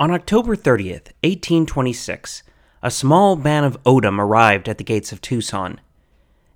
On 0.00 0.10
October 0.10 0.56
30th, 0.56 1.12
1826, 1.22 2.42
a 2.82 2.90
small 2.90 3.36
band 3.36 3.64
of 3.64 3.78
O'odham 3.86 4.20
arrived 4.20 4.68
at 4.68 4.76
the 4.76 4.82
gates 4.82 5.12
of 5.12 5.20
Tucson. 5.20 5.80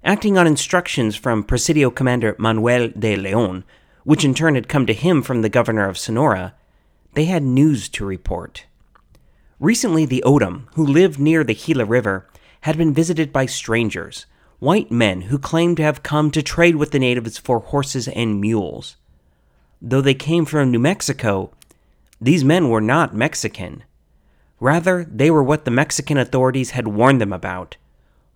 Acting 0.02 0.36
on 0.36 0.48
instructions 0.48 1.14
from 1.14 1.44
Presidio 1.44 1.90
Commander 1.90 2.34
Manuel 2.36 2.88
de 2.98 3.14
Leon, 3.14 3.62
which 4.02 4.24
in 4.24 4.34
turn 4.34 4.56
had 4.56 4.68
come 4.68 4.86
to 4.86 4.92
him 4.92 5.22
from 5.22 5.42
the 5.42 5.48
governor 5.48 5.88
of 5.88 5.96
Sonora, 5.96 6.54
they 7.14 7.26
had 7.26 7.44
news 7.44 7.88
to 7.90 8.04
report. 8.04 8.66
Recently, 9.60 10.04
the 10.04 10.24
O'odham, 10.24 10.68
who 10.74 10.84
lived 10.84 11.20
near 11.20 11.44
the 11.44 11.54
Gila 11.54 11.84
River, 11.84 12.28
had 12.62 12.76
been 12.76 12.92
visited 12.92 13.32
by 13.32 13.46
strangers, 13.46 14.26
white 14.58 14.90
men 14.90 15.22
who 15.22 15.38
claimed 15.38 15.76
to 15.76 15.84
have 15.84 16.02
come 16.02 16.32
to 16.32 16.42
trade 16.42 16.74
with 16.74 16.90
the 16.90 16.98
natives 16.98 17.38
for 17.38 17.60
horses 17.60 18.08
and 18.08 18.40
mules. 18.40 18.96
Though 19.80 20.00
they 20.00 20.14
came 20.14 20.44
from 20.44 20.72
New 20.72 20.80
Mexico, 20.80 21.52
these 22.20 22.44
men 22.44 22.68
were 22.68 22.80
not 22.80 23.14
Mexican. 23.14 23.84
Rather, 24.60 25.04
they 25.04 25.30
were 25.30 25.42
what 25.42 25.64
the 25.64 25.70
Mexican 25.70 26.18
authorities 26.18 26.70
had 26.70 26.88
warned 26.88 27.20
them 27.20 27.32
about 27.32 27.76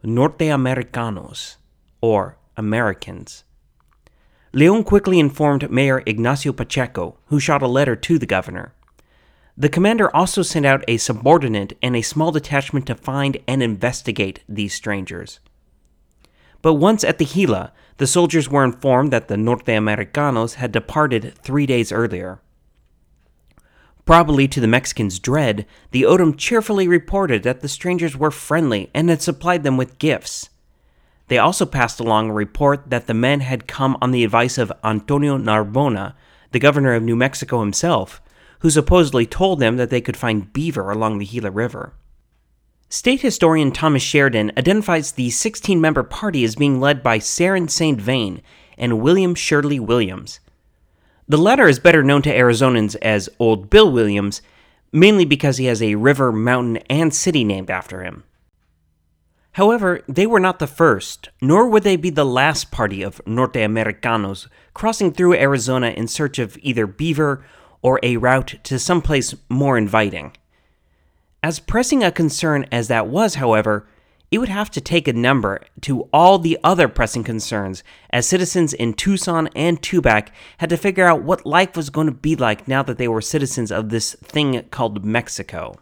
Norteamericanos, 0.05 1.57
or 2.01 2.37
Americans. 2.57 3.45
Leon 4.53 4.85
quickly 4.85 5.19
informed 5.19 5.71
Mayor 5.71 6.03
Ignacio 6.07 6.53
Pacheco, 6.53 7.17
who 7.27 7.41
shot 7.41 7.63
a 7.63 7.67
letter 7.67 7.97
to 7.97 8.19
the 8.19 8.27
governor. 8.27 8.75
The 9.57 9.69
commander 9.69 10.15
also 10.15 10.43
sent 10.43 10.67
out 10.67 10.85
a 10.89 10.97
subordinate 10.97 11.77
and 11.83 11.97
a 11.97 12.03
small 12.03 12.33
detachment 12.33 12.87
to 12.87 12.95
find 12.95 13.39
and 13.47 13.63
investigate 13.63 14.41
these 14.49 14.75
strangers. 14.75 15.41
But 16.63 16.75
once 16.75 17.05
at 17.05 17.19
the 17.19 17.25
Gila, 17.25 17.73
the 17.97 18.07
soldiers 18.07 18.49
were 18.49 18.65
informed 18.65 19.13
that 19.13 19.29
the 19.29 19.37
Norteamericanos 19.37 20.55
had 20.55 20.73
departed 20.73 21.35
three 21.43 21.67
days 21.67 21.93
earlier. 21.93 22.41
Probably 24.05 24.49
to 24.49 24.61
the 24.61 24.67
Mexicans' 24.67 25.21
dread, 25.21 25.65
the 25.93 26.05
O'odham 26.05 26.37
cheerfully 26.37 26.89
reported 26.89 27.45
that 27.45 27.61
the 27.61 27.69
strangers 27.69 28.17
were 28.17 28.33
friendly 28.33 28.91
and 28.93 29.09
had 29.09 29.23
supplied 29.23 29.63
them 29.63 29.77
with 29.77 29.99
gifts. 29.99 30.51
They 31.29 31.39
also 31.39 31.65
passed 31.65 32.01
along 32.01 32.29
a 32.29 32.35
report 32.35 32.91
that 32.91 33.07
the 33.07 33.15
men 33.15 33.41
had 33.41 33.69
come 33.69 33.97
on 34.03 34.11
the 34.11 34.25
advice 34.25 34.59
of 34.59 34.73
Antonio 34.83 35.39
Narbona, 35.39 36.15
the 36.51 36.59
governor 36.59 36.95
of 36.95 37.03
New 37.03 37.17
Mexico 37.17 37.61
himself, 37.61 38.21
who 38.59 38.71
supposedly 38.71 39.25
told 39.25 39.61
them 39.61 39.77
that 39.77 39.91
they 39.91 40.01
could 40.01 40.17
find 40.17 40.53
beaver 40.53 40.91
along 40.91 41.19
the 41.19 41.27
Gila 41.27 41.51
River. 41.51 41.95
State 42.89 43.23
historian 43.23 43.73
Thomas 43.73 44.03
Sheridan 44.03 44.53
identifies 44.59 45.13
the 45.13 45.31
16 45.31 45.81
member 45.81 46.03
party 46.03 46.45
as 46.45 46.57
being 46.57 46.79
led 46.79 47.03
by 47.03 47.19
Ceran 47.19 47.69
St. 47.69 48.01
Vrain 48.01 48.43
and 48.77 49.01
William 49.01 49.35
Sherley 49.35 49.81
Williams. 49.81 50.41
The 51.33 51.39
latter 51.39 51.67
is 51.67 51.79
better 51.79 52.03
known 52.03 52.21
to 52.23 52.31
Arizonans 52.31 52.95
as 53.01 53.31
Old 53.39 53.71
Bill 53.71 53.91
Williams, 53.91 54.43
mainly 54.93 55.25
because 55.25 55.57
he 55.57 55.65
has 55.65 55.83
a 55.83 55.95
river, 55.95 56.31
mountain, 56.31 56.77
and 56.91 57.15
city 57.15 57.43
named 57.43 57.71
after 57.71 58.03
him. 58.03 58.25
However, 59.53 60.03
they 60.07 60.27
were 60.27 60.39
not 60.39 60.59
the 60.59 60.67
first, 60.67 61.31
nor 61.41 61.67
would 61.67 61.85
they 61.85 61.97
be 61.97 62.11
the 62.11 62.27
last 62.27 62.71
party 62.71 63.01
of 63.01 63.23
Norteamericanos 63.25 64.49
crossing 64.75 65.11
through 65.11 65.33
Arizona 65.33 65.89
in 65.89 66.07
search 66.07 66.39
of 66.39 66.59
either 66.61 66.87
beaver 66.87 67.43
or 67.81 67.99
a 68.03 68.19
route 68.19 68.57
to 68.65 68.79
someplace 68.79 69.35
more 69.49 69.79
inviting. 69.79 70.37
As 71.43 71.61
pressing 71.61 72.05
a 72.05 72.13
concern 72.13 72.67
as 72.71 72.89
that 72.89 73.07
was, 73.07 73.37
however, 73.37 73.87
it 74.33 74.39
would 74.39 74.49
have 74.49 74.71
to 74.71 74.81
take 74.81 75.07
a 75.07 75.13
number 75.13 75.61
to 75.83 76.09
all 76.11 76.39
the 76.39 76.59
other 76.65 76.89
pressing 76.89 77.23
concerns, 77.23 77.85
as 78.09 78.27
citizens 78.27 78.73
in 78.73 78.95
Tucson 78.95 79.51
and 79.55 79.81
Tubac 79.83 80.29
had 80.57 80.71
to 80.71 80.79
figure 80.79 81.07
out 81.07 81.23
what 81.23 81.45
life 81.45 81.77
was 81.77 81.91
going 81.91 82.07
to 82.07 82.15
be 82.15 82.35
like 82.35 82.67
now 82.67 82.83
that 82.83 82.97
they 82.97 83.07
were 83.07 83.21
citizens 83.21 83.71
of 83.71 83.91
this 83.91 84.15
thing 84.15 84.63
called 84.71 85.05
Mexico. 85.05 85.79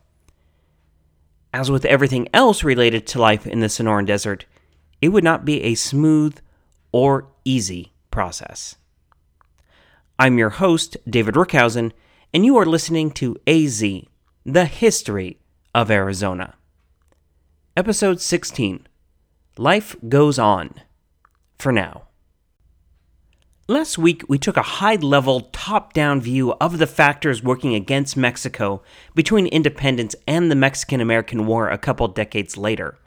As 1.55 1.71
with 1.71 1.85
everything 1.85 2.27
else 2.35 2.65
related 2.65 3.07
to 3.07 3.21
life 3.21 3.47
in 3.47 3.61
the 3.61 3.69
Sonoran 3.69 4.05
Desert, 4.05 4.47
it 5.01 5.11
would 5.11 5.25
not 5.25 5.45
be 5.45 5.63
a 5.63 5.77
smooth 5.77 6.37
or 6.91 7.29
easy 7.45 7.93
process. 8.11 8.75
I'm 10.19 10.39
your 10.39 10.51
host, 10.51 10.97
David 11.09 11.37
Rookhausen, 11.37 11.93
and 12.35 12.45
you 12.45 12.57
are 12.57 12.67
listening 12.67 13.13
to 13.13 13.37
AZ, 13.47 13.81
the 14.45 14.65
history 14.65 15.39
of 15.73 15.89
Arizona. 15.89 16.57
Episode 17.77 18.21
16 18.21 18.89
Life 19.57 19.95
Goes 20.09 20.41
On. 20.41 20.75
For 21.57 21.71
now. 21.71 22.09
Last 23.69 23.97
week, 23.97 24.25
we 24.29 24.41
took 24.41 24.57
a 24.57 24.63
high 24.63 24.97
level, 24.97 25.43
top 25.53 25.93
down 25.93 26.21
view 26.21 26.53
of 26.55 26.79
the 26.79 26.89
factors 26.89 27.45
working 27.45 27.77
against 27.77 28.17
Mexico 28.17 28.83
between 29.15 29.47
independence 29.47 30.17
and 30.27 30.51
the 30.51 30.57
Mexican 30.57 31.01
American 31.01 31.47
War 31.47 31.71
a 31.71 31.79
couple 31.79 32.09
decades 32.09 32.57
later. 32.57 32.99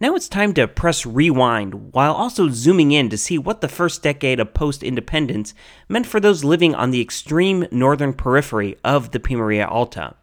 Now 0.00 0.14
it's 0.14 0.28
time 0.28 0.54
to 0.54 0.68
press 0.68 1.04
rewind 1.04 1.92
while 1.92 2.14
also 2.14 2.48
zooming 2.48 2.92
in 2.92 3.08
to 3.10 3.18
see 3.18 3.38
what 3.38 3.60
the 3.60 3.66
first 3.66 4.04
decade 4.04 4.38
of 4.38 4.54
post 4.54 4.84
independence 4.84 5.52
meant 5.88 6.06
for 6.06 6.20
those 6.20 6.44
living 6.44 6.76
on 6.76 6.92
the 6.92 7.00
extreme 7.00 7.66
northern 7.72 8.12
periphery 8.12 8.76
of 8.84 9.10
the 9.10 9.18
Pimeria 9.18 9.68
Alta. 9.68 10.14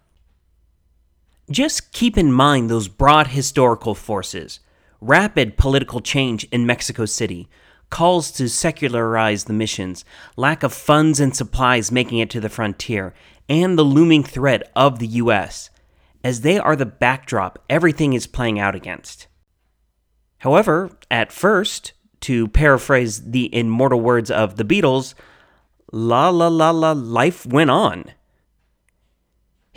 Just 1.49 1.93
keep 1.93 2.17
in 2.17 2.31
mind 2.31 2.69
those 2.69 2.87
broad 2.87 3.27
historical 3.27 3.95
forces 3.95 4.59
rapid 4.99 5.57
political 5.57 5.99
change 5.99 6.43
in 6.45 6.65
Mexico 6.65 7.05
City, 7.05 7.47
calls 7.89 8.31
to 8.31 8.49
secularize 8.49 9.43
the 9.45 9.53
missions, 9.53 10.03
lack 10.35 10.63
of 10.63 10.73
funds 10.73 11.19
and 11.19 11.35
supplies 11.35 11.91
making 11.91 12.17
it 12.17 12.29
to 12.31 12.39
the 12.39 12.49
frontier, 12.49 13.13
and 13.47 13.77
the 13.77 13.83
looming 13.83 14.23
threat 14.23 14.69
of 14.75 14.99
the 14.99 15.07
U.S., 15.07 15.69
as 16.23 16.41
they 16.41 16.57
are 16.57 16.75
the 16.75 16.85
backdrop 16.85 17.63
everything 17.69 18.13
is 18.13 18.27
playing 18.27 18.59
out 18.59 18.75
against. 18.75 19.27
However, 20.39 20.89
at 21.09 21.31
first, 21.31 21.93
to 22.21 22.47
paraphrase 22.47 23.29
the 23.29 23.53
immortal 23.55 24.01
words 24.01 24.29
of 24.31 24.57
the 24.57 24.65
Beatles, 24.65 25.13
la 25.91 26.29
la 26.29 26.47
la 26.47 26.71
la, 26.71 26.91
life 26.91 27.45
went 27.45 27.69
on. 27.69 28.11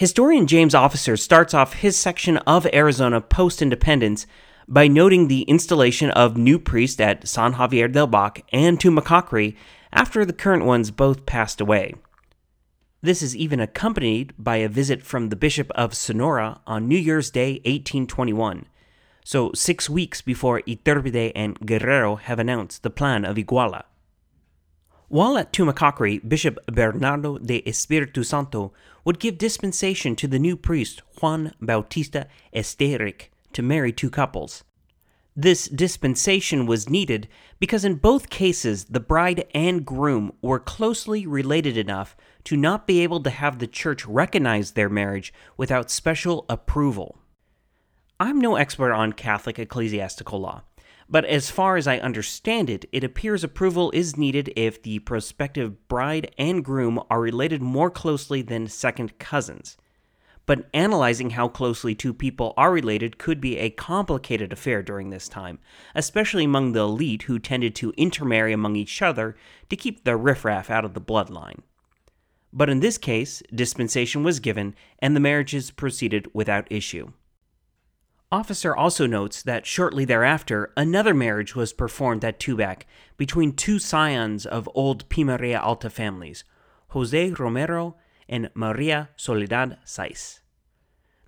Historian 0.00 0.46
James 0.46 0.74
Officer 0.74 1.14
starts 1.14 1.52
off 1.52 1.74
his 1.74 1.94
section 1.94 2.38
of 2.38 2.66
Arizona 2.72 3.20
post 3.20 3.60
independence 3.60 4.26
by 4.66 4.88
noting 4.88 5.28
the 5.28 5.42
installation 5.42 6.08
of 6.12 6.38
new 6.38 6.58
priests 6.58 6.98
at 6.98 7.28
San 7.28 7.52
Xavier 7.52 7.86
del 7.86 8.06
Bac 8.06 8.42
and 8.50 8.80
Tumacacori 8.80 9.56
after 9.92 10.24
the 10.24 10.32
current 10.32 10.64
ones 10.64 10.90
both 10.90 11.26
passed 11.26 11.60
away. 11.60 11.92
This 13.02 13.20
is 13.20 13.36
even 13.36 13.60
accompanied 13.60 14.32
by 14.38 14.56
a 14.56 14.70
visit 14.70 15.02
from 15.02 15.28
the 15.28 15.36
Bishop 15.36 15.70
of 15.72 15.92
Sonora 15.92 16.62
on 16.66 16.88
New 16.88 16.96
Year's 16.96 17.30
Day 17.30 17.56
1821, 17.66 18.64
so 19.22 19.52
six 19.54 19.90
weeks 19.90 20.22
before 20.22 20.62
Iturbide 20.62 21.32
and 21.34 21.60
Guerrero 21.66 22.16
have 22.16 22.38
announced 22.38 22.82
the 22.82 22.88
plan 22.88 23.26
of 23.26 23.36
Iguala. 23.36 23.82
While 25.10 25.36
at 25.38 25.52
Tumacacori, 25.52 26.26
Bishop 26.26 26.64
Bernardo 26.66 27.36
de 27.36 27.60
Espiritu 27.66 28.24
Santo 28.24 28.72
would 29.04 29.18
give 29.18 29.38
dispensation 29.38 30.16
to 30.16 30.26
the 30.28 30.38
new 30.38 30.56
priest 30.56 31.02
Juan 31.20 31.52
Bautista 31.60 32.26
Estelric 32.54 33.28
to 33.52 33.62
marry 33.62 33.92
two 33.92 34.10
couples. 34.10 34.64
This 35.36 35.68
dispensation 35.68 36.66
was 36.66 36.90
needed 36.90 37.28
because 37.58 37.84
in 37.84 37.94
both 37.94 38.30
cases 38.30 38.86
the 38.86 39.00
bride 39.00 39.46
and 39.54 39.86
groom 39.86 40.32
were 40.42 40.58
closely 40.58 41.26
related 41.26 41.76
enough 41.76 42.16
to 42.44 42.56
not 42.56 42.86
be 42.86 43.00
able 43.00 43.22
to 43.22 43.30
have 43.30 43.58
the 43.58 43.66
church 43.66 44.04
recognize 44.06 44.72
their 44.72 44.88
marriage 44.88 45.32
without 45.56 45.90
special 45.90 46.44
approval. 46.48 47.18
I'm 48.18 48.38
no 48.38 48.56
expert 48.56 48.92
on 48.92 49.14
Catholic 49.14 49.58
ecclesiastical 49.58 50.40
law, 50.40 50.62
but 51.10 51.24
as 51.24 51.50
far 51.50 51.76
as 51.76 51.88
I 51.88 51.98
understand 51.98 52.70
it, 52.70 52.84
it 52.92 53.02
appears 53.02 53.42
approval 53.42 53.90
is 53.90 54.16
needed 54.16 54.52
if 54.54 54.80
the 54.80 55.00
prospective 55.00 55.88
bride 55.88 56.32
and 56.38 56.64
groom 56.64 57.02
are 57.10 57.20
related 57.20 57.60
more 57.60 57.90
closely 57.90 58.42
than 58.42 58.68
second 58.68 59.18
cousins. 59.18 59.76
But 60.46 60.68
analyzing 60.72 61.30
how 61.30 61.48
closely 61.48 61.96
two 61.96 62.14
people 62.14 62.54
are 62.56 62.72
related 62.72 63.18
could 63.18 63.40
be 63.40 63.58
a 63.58 63.70
complicated 63.70 64.52
affair 64.52 64.82
during 64.82 65.10
this 65.10 65.28
time, 65.28 65.58
especially 65.96 66.44
among 66.44 66.72
the 66.72 66.80
elite 66.80 67.22
who 67.24 67.40
tended 67.40 67.74
to 67.76 67.92
intermarry 67.96 68.52
among 68.52 68.76
each 68.76 69.02
other 69.02 69.36
to 69.68 69.76
keep 69.76 70.04
the 70.04 70.16
riffraff 70.16 70.70
out 70.70 70.84
of 70.84 70.94
the 70.94 71.00
bloodline. 71.00 71.60
But 72.52 72.70
in 72.70 72.80
this 72.80 72.98
case, 72.98 73.42
dispensation 73.52 74.22
was 74.22 74.40
given 74.40 74.76
and 75.00 75.14
the 75.14 75.20
marriages 75.20 75.72
proceeded 75.72 76.28
without 76.32 76.70
issue. 76.70 77.12
Officer 78.32 78.76
also 78.76 79.08
notes 79.08 79.42
that 79.42 79.66
shortly 79.66 80.04
thereafter, 80.04 80.72
another 80.76 81.12
marriage 81.12 81.56
was 81.56 81.72
performed 81.72 82.24
at 82.24 82.38
Tubac 82.38 82.82
between 83.16 83.52
two 83.52 83.80
scions 83.80 84.46
of 84.46 84.70
old 84.72 85.08
Pimeria 85.08 85.60
Alta 85.60 85.90
families, 85.90 86.44
Jose 86.90 87.30
Romero 87.32 87.96
and 88.28 88.48
Maria 88.54 89.08
Soledad 89.16 89.78
Saiz. 89.84 90.38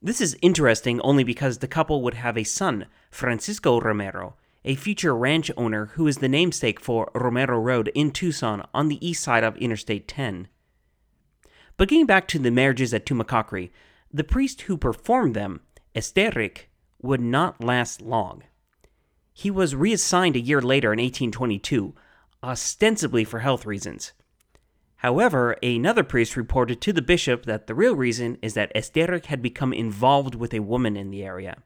This 0.00 0.20
is 0.20 0.38
interesting 0.43 1.00
only 1.00 1.25
because 1.25 1.58
the 1.58 1.66
couple 1.66 2.02
would 2.02 2.14
have 2.14 2.38
a 2.38 2.44
son, 2.44 2.87
Francisco 3.10 3.81
Romero, 3.81 4.37
a 4.64 4.76
future 4.76 5.16
ranch 5.16 5.50
owner 5.56 5.87
who 5.94 6.06
is 6.06 6.19
the 6.19 6.28
namesake 6.28 6.78
for 6.78 7.10
Romero 7.16 7.58
Road 7.58 7.90
in 7.96 8.12
Tucson 8.12 8.64
on 8.72 8.87
the 8.87 9.05
east 9.05 9.25
side 9.25 9.43
of 9.43 9.56
Interstate 9.56 10.06
10. 10.06 10.46
But 11.76 11.88
getting 11.88 12.06
back 12.06 12.28
to 12.28 12.38
the 12.38 12.52
marriages 12.52 12.94
at 12.94 13.06
Tumacacori, 13.06 13.70
The 14.14 14.22
priest 14.22 14.62
who 14.62 14.76
performed 14.76 15.34
them, 15.34 15.62
Estelric, 15.96 16.66
would 17.02 17.20
not 17.20 17.62
last 17.62 18.00
long. 18.00 18.44
He 19.32 19.50
was 19.50 19.75
reassigned 19.75 20.37
a 20.37 20.40
year 20.40 20.62
later 20.62 20.93
in 20.93 20.99
1822, 20.99 21.94
ostensibly 22.43 23.25
for 23.25 23.40
health 23.40 23.66
reasons. 23.66 24.12
However, 24.96 25.56
another 25.62 26.04
priest 26.04 26.37
reported 26.37 26.81
to 26.81 26.93
the 26.93 27.02
bishop 27.02 27.44
that 27.44 27.66
the 27.66 27.75
real 27.75 27.96
reason 27.96 28.38
is 28.40 28.54
that 28.54 28.72
Estelric 28.75 29.26
had 29.26 29.43
become 29.43 29.72
involved 29.72 30.37
with 30.37 30.54
a 30.54 30.60
woman 30.60 30.96
in 30.96 31.10
the 31.10 31.25
area. 31.25 31.56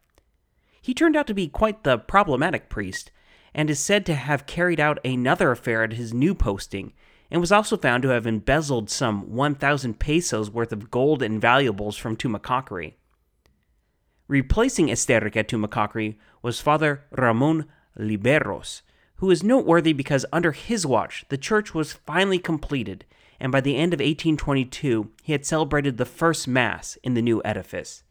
He 0.81 0.95
turned 0.95 1.17
out 1.17 1.27
to 1.27 1.35
be 1.35 1.49
quite 1.49 1.85
the 1.85 1.99
problematic 1.99 2.71
priest, 2.71 3.11
and 3.55 3.69
is 3.69 3.79
said 3.79 4.07
to 4.07 4.15
have 4.15 4.47
carried 4.47 4.81
out 4.81 5.05
another 5.05 5.51
affair 5.51 5.83
at 5.83 5.95
his 5.95 6.15
new 6.15 6.35
posting, 6.35 6.93
and 7.31 7.41
was 7.41 7.53
also 7.53 7.77
found 7.77 8.03
to 8.05 8.11
have 8.11 8.27
embezzled 8.27 8.89
some 8.89 9.35
1,000 9.35 9.99
pesos 9.99 10.51
worth 10.51 10.73
of 10.73 10.91
gold 10.91 11.23
and 11.23 11.41
valuables 11.41 11.97
from 11.97 12.17
Tumacacori. 12.17 12.95
Replacing 14.29 14.89
Esterica 14.89 15.37
at 15.37 15.49
Tumacacori 15.49 16.17
was 16.43 16.61
Father 16.61 17.05
Ramon 17.11 17.67
Liberos, 17.99 18.83
who 19.17 19.31
is 19.31 19.43
noteworthy 19.43 19.93
because 19.93 20.27
under 20.33 20.53
his 20.53 20.87
watch 20.87 21.25
the 21.29 21.39
church 21.39 21.75
was 21.75 21.93
finally 21.93 22.39
completed 22.39 23.05
and 23.39 23.53
by 23.53 23.61
the 23.61 23.77
end 23.77 23.93
of 23.93 24.01
1822, 24.01 25.11
he 25.23 25.33
had 25.33 25.47
celebrated 25.47 25.99
the 25.99 26.07
first 26.07 26.49
Mass 26.49 26.97
in 27.03 27.13
the 27.15 27.23
new 27.23 27.41
edifice. 27.45 28.05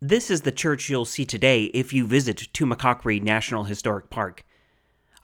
This 0.00 0.30
is 0.30 0.42
the 0.42 0.52
church 0.52 0.88
you'll 0.88 1.04
see 1.04 1.26
today 1.26 1.64
if 1.74 1.92
you 1.92 2.06
visit 2.06 2.52
Tumacacori 2.52 3.20
National 3.22 3.64
Historic 3.64 4.10
Park. 4.10 4.44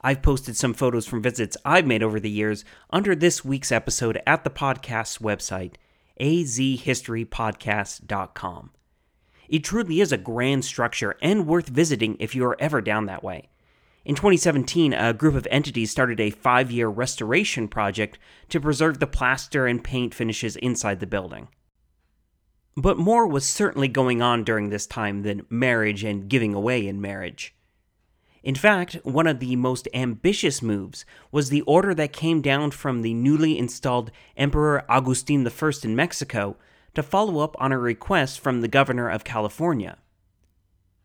I've 0.01 0.21
posted 0.21 0.57
some 0.57 0.73
photos 0.73 1.07
from 1.07 1.21
visits 1.21 1.55
I've 1.63 1.87
made 1.87 2.03
over 2.03 2.19
the 2.19 2.29
years 2.29 2.65
under 2.89 3.15
this 3.15 3.45
week's 3.45 3.71
episode 3.71 4.21
at 4.27 4.43
the 4.43 4.49
podcast's 4.49 5.19
website, 5.19 5.75
azhistorypodcast.com. 6.19 8.71
It 9.49 9.63
truly 9.63 10.01
is 10.01 10.11
a 10.11 10.17
grand 10.17 10.65
structure 10.65 11.15
and 11.21 11.47
worth 11.47 11.69
visiting 11.69 12.17
if 12.19 12.35
you 12.35 12.45
are 12.45 12.57
ever 12.59 12.81
down 12.81 13.05
that 13.05 13.23
way. 13.23 13.49
In 14.05 14.13
2017, 14.15 14.93
a 14.93 15.13
group 15.13 15.33
of 15.33 15.47
entities 15.49 15.89
started 15.89 16.19
a 16.19 16.29
five 16.29 16.71
year 16.71 16.87
restoration 16.87 17.67
project 17.67 18.19
to 18.49 18.59
preserve 18.59 18.99
the 18.99 19.07
plaster 19.07 19.65
and 19.65 19.83
paint 19.83 20.13
finishes 20.13 20.55
inside 20.57 20.99
the 20.99 21.07
building. 21.07 21.47
But 22.77 22.97
more 22.97 23.25
was 23.25 23.45
certainly 23.47 23.87
going 23.87 24.21
on 24.21 24.43
during 24.43 24.69
this 24.69 24.85
time 24.85 25.23
than 25.23 25.45
marriage 25.49 26.03
and 26.03 26.29
giving 26.29 26.53
away 26.53 26.87
in 26.87 27.01
marriage. 27.01 27.55
In 28.43 28.53
fact, 28.53 28.99
one 29.01 29.25
of 29.25 29.39
the 29.39 29.55
most 29.55 29.87
ambitious 29.91 30.61
moves 30.61 31.03
was 31.31 31.49
the 31.49 31.61
order 31.61 31.95
that 31.95 32.13
came 32.13 32.41
down 32.41 32.69
from 32.69 33.01
the 33.01 33.15
newly 33.15 33.57
installed 33.57 34.11
Emperor 34.37 34.85
Agustin 34.87 35.47
I 35.47 35.71
in 35.83 35.95
Mexico 35.95 36.57
to 36.95 37.03
follow 37.03 37.39
up 37.39 37.55
on 37.59 37.71
a 37.71 37.77
request 37.77 38.39
from 38.39 38.61
the 38.61 38.67
governor 38.67 39.09
of 39.09 39.23
California. 39.23 39.97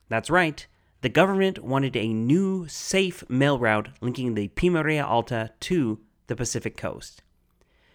That's 0.09 0.31
right, 0.31 0.67
the 1.03 1.09
government 1.09 1.65
wanted 1.65 1.97
a 1.97 2.13
new, 2.13 2.67
safe 2.69 3.29
mail 3.29 3.59
route 3.59 3.89
linking 4.01 4.35
the 4.35 4.49
Pimeria 4.49 5.05
Alta 5.05 5.51
to 5.61 6.01
the 6.27 6.37
Pacific 6.37 6.77
coast. 6.77 7.23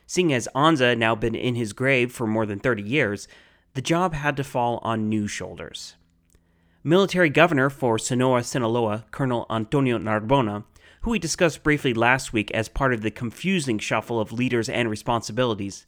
Seeing 0.07 0.33
as 0.33 0.47
Anza 0.55 0.89
had 0.89 0.99
now 0.99 1.15
been 1.15 1.35
in 1.35 1.55
his 1.55 1.73
grave 1.73 2.11
for 2.11 2.27
more 2.27 2.45
than 2.45 2.59
30 2.59 2.83
years, 2.83 3.27
the 3.73 3.81
job 3.81 4.13
had 4.13 4.37
to 4.37 4.43
fall 4.43 4.79
on 4.83 5.09
new 5.09 5.27
shoulders. 5.27 5.95
Military 6.83 7.29
governor 7.29 7.69
for 7.69 7.97
Sonora, 7.97 8.43
Sinaloa, 8.43 9.05
Colonel 9.11 9.45
Antonio 9.49 9.97
Narbona, 9.97 10.63
who 11.01 11.11
we 11.11 11.19
discussed 11.19 11.63
briefly 11.63 11.93
last 11.93 12.33
week 12.33 12.49
as 12.51 12.69
part 12.69 12.93
of 12.93 13.01
the 13.01 13.11
confusing 13.11 13.77
shuffle 13.79 14.19
of 14.19 14.31
leaders 14.31 14.69
and 14.69 14.89
responsibilities, 14.89 15.85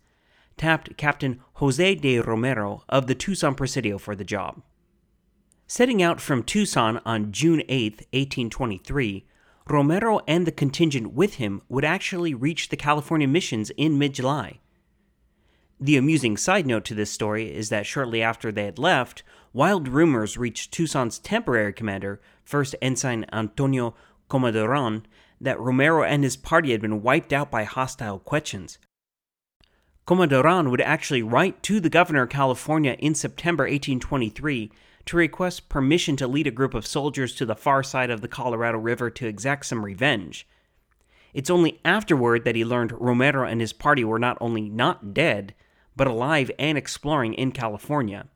tapped 0.58 0.98
Captain 0.98 1.40
Jose 1.56 1.96
de 1.96 2.20
Romero 2.20 2.84
of 2.90 3.08
the 3.08 3.16
Tucson 3.16 3.56
Presidio 3.56 3.98
for 3.98 4.16
the 4.16 4.24
job. 4.24 4.62
Setting 5.68 6.02
out 6.02 6.22
from 6.22 6.44
Tucson 6.44 7.02
on 7.06 7.32
June 7.32 7.62
8, 7.68 8.08
1823, 8.12 9.26
Romero 9.70 10.22
and 10.28 10.48
the 10.48 10.52
contingent 10.52 11.14
with 11.14 11.36
him 11.36 11.62
would 11.68 11.84
actually 11.84 12.34
reach 12.34 12.70
the 12.70 12.78
California 12.78 13.28
missions 13.28 13.70
in 13.72 13.98
mid 13.98 14.14
July. 14.14 14.60
The 15.80 15.98
amusing 15.98 16.38
side 16.38 16.66
note 16.66 16.86
to 16.86 16.96
this 16.96 17.12
story 17.12 17.54
is 17.54 17.70
that 17.70 17.86
shortly 17.86 18.22
after 18.22 18.52
they 18.52 18.64
had 18.64 18.80
left, 18.80 19.24
wild 19.54 19.88
rumors 19.88 20.38
reached 20.38 20.72
Tucson's 20.72 21.20
temporary 21.20 21.74
commander, 21.74 22.20
First 22.44 22.76
Ensign 22.82 23.26
Antonio 23.32 23.94
Comaduran, 24.30 25.04
that 25.40 25.60
Romero 25.60 26.04
and 26.04 26.24
his 26.24 26.38
party 26.38 26.72
had 26.72 26.82
been 26.82 27.04
wiped 27.04 27.32
out 27.32 27.52
by 27.52 27.64
hostile 27.64 28.20
Quechans. 28.20 28.78
Comaduran 30.08 30.72
would 30.72 30.80
actually 30.80 31.22
write 31.22 31.62
to 31.64 31.82
the 31.82 31.90
governor 31.90 32.22
of 32.22 32.30
California 32.30 32.94
in 32.98 33.14
September 33.14 33.66
1823 33.66 34.72
to 35.06 35.18
request 35.18 35.68
permission 35.68 36.16
to 36.16 36.28
lead 36.28 36.48
a 36.48 36.52
group 36.52 36.74
of 36.74 36.88
soldiers 36.88 37.36
to 37.36 37.46
the 37.46 37.58
far 37.58 37.84
side 37.84 38.10
of 38.10 38.22
the 38.22 38.30
Colorado 38.30 38.78
River 38.78 39.10
to 39.10 39.28
exact 39.28 39.66
some 39.66 39.84
revenge. 39.84 40.48
It's 41.34 41.50
only 41.50 41.82
afterward 41.84 42.46
that 42.46 42.56
he 42.56 42.64
learned 42.64 42.94
Romero 42.94 43.46
and 43.46 43.60
his 43.60 43.74
party 43.74 44.06
were 44.06 44.18
not 44.18 44.38
only 44.40 44.70
not 44.70 45.14
dead, 45.14 45.54
but 45.94 46.08
alive 46.08 46.50
and 46.58 46.78
exploring 46.78 47.34
in 47.34 47.52
California. 47.52 48.28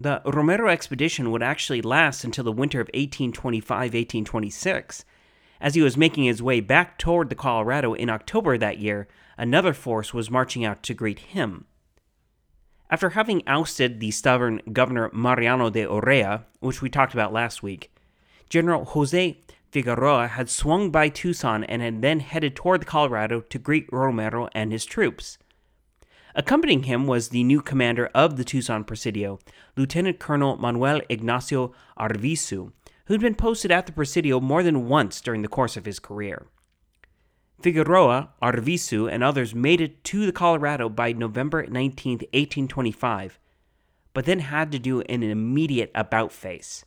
The 0.00 0.20
Romero 0.24 0.68
expedition 0.68 1.30
would 1.30 1.44
actually 1.44 1.80
last 1.80 2.24
until 2.24 2.42
the 2.42 2.50
winter 2.50 2.80
of 2.80 2.88
1825 2.88 3.70
1826. 3.70 5.04
As 5.60 5.74
he 5.74 5.82
was 5.82 5.96
making 5.96 6.24
his 6.24 6.42
way 6.42 6.60
back 6.60 6.98
toward 6.98 7.28
the 7.28 7.34
Colorado 7.34 7.92
in 7.92 8.08
October 8.08 8.58
that 8.58 8.78
year, 8.78 9.06
another 9.40 9.72
force 9.72 10.12
was 10.12 10.30
marching 10.30 10.64
out 10.64 10.82
to 10.82 10.92
greet 10.92 11.18
him. 11.18 11.64
After 12.90 13.10
having 13.10 13.42
ousted 13.46 13.98
the 13.98 14.10
stubborn 14.10 14.60
Governor 14.70 15.10
Mariano 15.14 15.70
de 15.70 15.86
Urrea, 15.86 16.44
which 16.60 16.82
we 16.82 16.90
talked 16.90 17.14
about 17.14 17.32
last 17.32 17.62
week, 17.62 17.90
General 18.50 18.84
Jose 18.84 19.40
Figueroa 19.70 20.28
had 20.28 20.50
swung 20.50 20.90
by 20.90 21.08
Tucson 21.08 21.64
and 21.64 21.80
had 21.80 22.02
then 22.02 22.20
headed 22.20 22.54
toward 22.54 22.82
the 22.82 22.86
Colorado 22.86 23.40
to 23.40 23.58
greet 23.58 23.88
Romero 23.90 24.48
and 24.52 24.72
his 24.72 24.84
troops. 24.84 25.38
Accompanying 26.34 26.82
him 26.82 27.06
was 27.06 27.28
the 27.28 27.42
new 27.42 27.62
commander 27.62 28.10
of 28.14 28.36
the 28.36 28.44
Tucson 28.44 28.84
Presidio, 28.84 29.38
Lieutenant 29.76 30.18
Colonel 30.18 30.58
Manuel 30.58 31.00
Ignacio 31.08 31.72
Arvizu, 31.98 32.72
who 33.06 33.14
had 33.14 33.20
been 33.20 33.34
posted 33.34 33.70
at 33.70 33.86
the 33.86 33.92
Presidio 33.92 34.38
more 34.38 34.62
than 34.62 34.88
once 34.88 35.20
during 35.20 35.42
the 35.42 35.48
course 35.48 35.76
of 35.76 35.86
his 35.86 35.98
career. 35.98 36.46
Figueroa, 37.62 38.30
Arvizu, 38.42 39.10
and 39.10 39.22
others 39.22 39.54
made 39.54 39.80
it 39.80 40.02
to 40.04 40.24
the 40.24 40.32
Colorado 40.32 40.88
by 40.88 41.12
November 41.12 41.66
19, 41.66 42.12
1825, 42.12 43.38
but 44.14 44.24
then 44.24 44.40
had 44.40 44.72
to 44.72 44.78
do 44.78 45.02
an 45.02 45.22
immediate 45.22 45.90
about 45.94 46.32
face. 46.32 46.84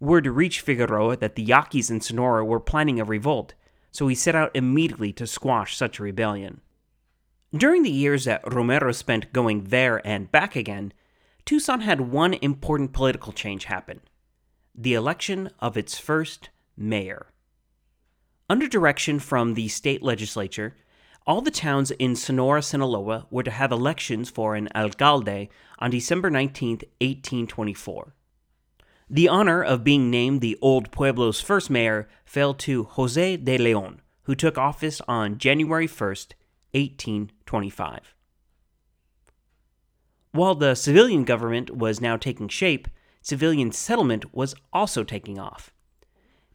Word 0.00 0.26
reached 0.26 0.62
Figueroa 0.62 1.16
that 1.18 1.36
the 1.36 1.42
Yaquis 1.42 1.88
in 1.88 2.00
Sonora 2.00 2.44
were 2.44 2.58
planning 2.58 2.98
a 3.00 3.04
revolt, 3.04 3.54
so 3.92 4.08
he 4.08 4.16
set 4.16 4.34
out 4.34 4.50
immediately 4.54 5.12
to 5.12 5.26
squash 5.26 5.76
such 5.76 6.00
a 6.00 6.02
rebellion. 6.02 6.60
During 7.54 7.82
the 7.82 7.90
years 7.90 8.24
that 8.24 8.52
Romero 8.52 8.90
spent 8.92 9.32
going 9.32 9.64
there 9.64 10.04
and 10.04 10.32
back 10.32 10.56
again, 10.56 10.92
Tucson 11.44 11.80
had 11.80 12.00
one 12.00 12.34
important 12.34 12.92
political 12.92 13.32
change 13.32 13.64
happen 13.64 14.00
the 14.74 14.94
election 14.94 15.50
of 15.60 15.76
its 15.76 15.98
first 15.98 16.48
mayor. 16.76 17.31
Under 18.52 18.68
direction 18.68 19.18
from 19.18 19.54
the 19.54 19.68
state 19.68 20.02
legislature, 20.02 20.76
all 21.26 21.40
the 21.40 21.50
towns 21.50 21.90
in 21.92 22.14
Sonora, 22.14 22.60
Sinaloa 22.60 23.26
were 23.30 23.42
to 23.42 23.50
have 23.50 23.72
elections 23.72 24.28
for 24.28 24.56
an 24.56 24.68
alcalde 24.74 25.48
on 25.78 25.90
December 25.90 26.28
19, 26.28 26.72
1824. 27.00 28.14
The 29.08 29.26
honor 29.26 29.62
of 29.64 29.82
being 29.82 30.10
named 30.10 30.42
the 30.42 30.58
Old 30.60 30.90
Pueblo's 30.90 31.40
first 31.40 31.70
mayor 31.70 32.10
fell 32.26 32.52
to 32.52 32.84
Jose 32.84 33.38
de 33.38 33.56
Leon, 33.56 34.02
who 34.24 34.34
took 34.34 34.58
office 34.58 35.00
on 35.08 35.38
January 35.38 35.86
1, 35.86 36.08
1825. 36.72 38.14
While 40.32 40.56
the 40.56 40.74
civilian 40.74 41.24
government 41.24 41.74
was 41.74 42.02
now 42.02 42.18
taking 42.18 42.48
shape, 42.48 42.86
civilian 43.22 43.72
settlement 43.72 44.34
was 44.34 44.54
also 44.74 45.04
taking 45.04 45.38
off. 45.38 45.72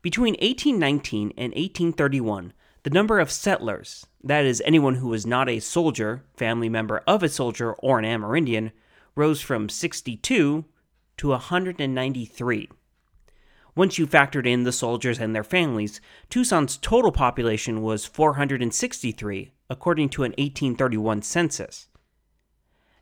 Between 0.08 0.36
1819 0.36 1.34
and 1.36 1.52
1831, 1.52 2.54
the 2.84 2.90
number 2.90 3.20
of 3.20 3.30
settlers, 3.30 4.08
that 4.24 4.46
is, 4.46 4.64
anyone 4.64 4.96
who 4.96 5.10
was 5.10 5.26
not 5.26 5.50
a 5.50 5.60
soldier, 5.60 6.24
family 6.34 6.70
member 6.70 7.04
of 7.06 7.24
a 7.24 7.28
soldier, 7.28 7.74
or 7.74 8.00
an 8.00 8.06
Amerindian, 8.06 8.72
rose 9.18 9.42
from 9.42 9.68
62 9.68 10.64
to 11.18 11.28
193. 11.28 12.70
Once 13.76 13.98
you 13.98 14.08
factored 14.08 14.48
in 14.48 14.64
the 14.64 14.72
soldiers 14.72 15.20
and 15.20 15.36
their 15.36 15.44
families, 15.44 16.00
Tucson's 16.30 16.78
total 16.78 17.12
population 17.12 17.82
was 17.82 18.06
463, 18.06 19.52
according 19.70 20.08
to 20.08 20.24
an 20.24 20.32
1831 20.38 21.22
census. 21.22 21.90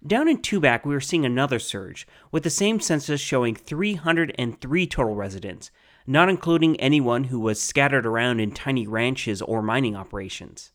Down 0.04 0.28
in 0.28 0.40
Tubac, 0.40 0.86
we 0.86 0.96
were 0.96 1.00
seeing 1.00 1.24
another 1.24 1.60
surge, 1.60 2.08
with 2.32 2.42
the 2.42 2.50
same 2.50 2.80
census 2.80 3.22
showing 3.22 3.54
303 3.54 4.88
total 4.88 5.14
residents, 5.14 5.70
not 6.08 6.30
including 6.30 6.80
anyone 6.80 7.26
who 7.26 7.40
was 7.40 7.62
scattered 7.62 8.06
around 8.06 8.40
in 8.40 8.52
tiny 8.52 8.86
ranches 8.86 9.42
or 9.42 9.62
mining 9.62 9.96
operations. 9.96 10.72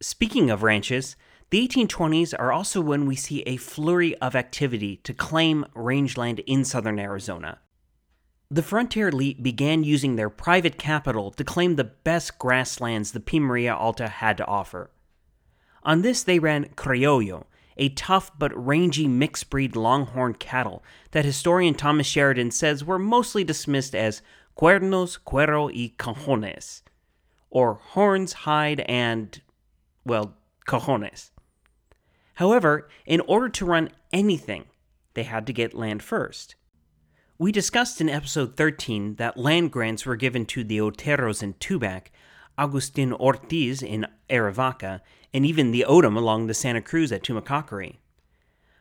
Speaking 0.00 0.50
of 0.50 0.62
ranches, 0.62 1.16
The 1.50 1.66
1820s 1.66 2.32
are 2.38 2.52
also 2.52 2.80
when 2.80 3.06
we 3.06 3.16
see 3.16 3.42
a 3.42 3.56
flurry 3.56 4.16
of 4.18 4.36
activity 4.36 4.98
to 4.98 5.12
claim 5.12 5.66
rangeland 5.74 6.38
in 6.46 6.64
southern 6.64 7.00
Arizona. 7.00 7.58
The 8.52 8.62
frontier 8.62 9.08
elite 9.08 9.42
began 9.42 9.82
using 9.82 10.14
their 10.14 10.30
private 10.30 10.78
capital 10.78 11.32
to 11.32 11.44
claim 11.44 11.74
the 11.74 11.84
best 11.84 12.38
grasslands 12.38 13.10
the 13.12 13.20
Pimeria 13.20 13.74
Alta 13.74 14.06
had 14.08 14.36
to 14.36 14.46
offer. 14.46 14.90
On 15.82 16.02
this, 16.02 16.22
they 16.22 16.38
ran 16.38 16.66
Criollo, 16.76 17.46
a 17.76 17.88
tough 17.90 18.30
but 18.38 18.52
rangy 18.54 19.08
mixed 19.08 19.50
breed 19.50 19.76
longhorn 19.76 20.34
cattle 20.34 20.82
that 21.12 21.24
historian 21.24 21.74
Thomas 21.74 22.06
Sheridan 22.06 22.50
says 22.50 22.84
were 22.84 22.98
mostly 22.98 23.44
dismissed 23.44 23.94
as 23.94 24.22
cuernos, 24.56 25.18
cuero 25.18 25.66
y 25.66 25.92
cajones, 25.98 26.82
or 27.50 27.74
horns, 27.74 28.32
hide, 28.32 28.80
and, 28.80 29.40
well, 30.04 30.34
cajones. 30.66 31.30
However, 32.34 32.88
in 33.06 33.20
order 33.22 33.48
to 33.48 33.64
run 33.64 33.90
anything, 34.12 34.64
they 35.14 35.24
had 35.24 35.46
to 35.46 35.52
get 35.52 35.74
land 35.74 36.02
first. 36.02 36.54
We 37.38 37.52
discussed 37.52 38.00
in 38.00 38.10
episode 38.10 38.56
13 38.56 39.14
that 39.14 39.38
land 39.38 39.72
grants 39.72 40.04
were 40.04 40.16
given 40.16 40.44
to 40.46 40.62
the 40.62 40.78
Oteros 40.78 41.42
in 41.42 41.54
Tubac, 41.54 42.08
Agustin 42.58 43.14
Ortiz 43.14 43.82
in 43.82 44.06
Arivaca, 44.28 45.00
and 45.32 45.46
even 45.46 45.70
the 45.70 45.84
O'odham 45.84 46.16
along 46.16 46.46
the 46.46 46.54
Santa 46.54 46.80
Cruz 46.80 47.12
at 47.12 47.22
Tumacacori. 47.22 47.96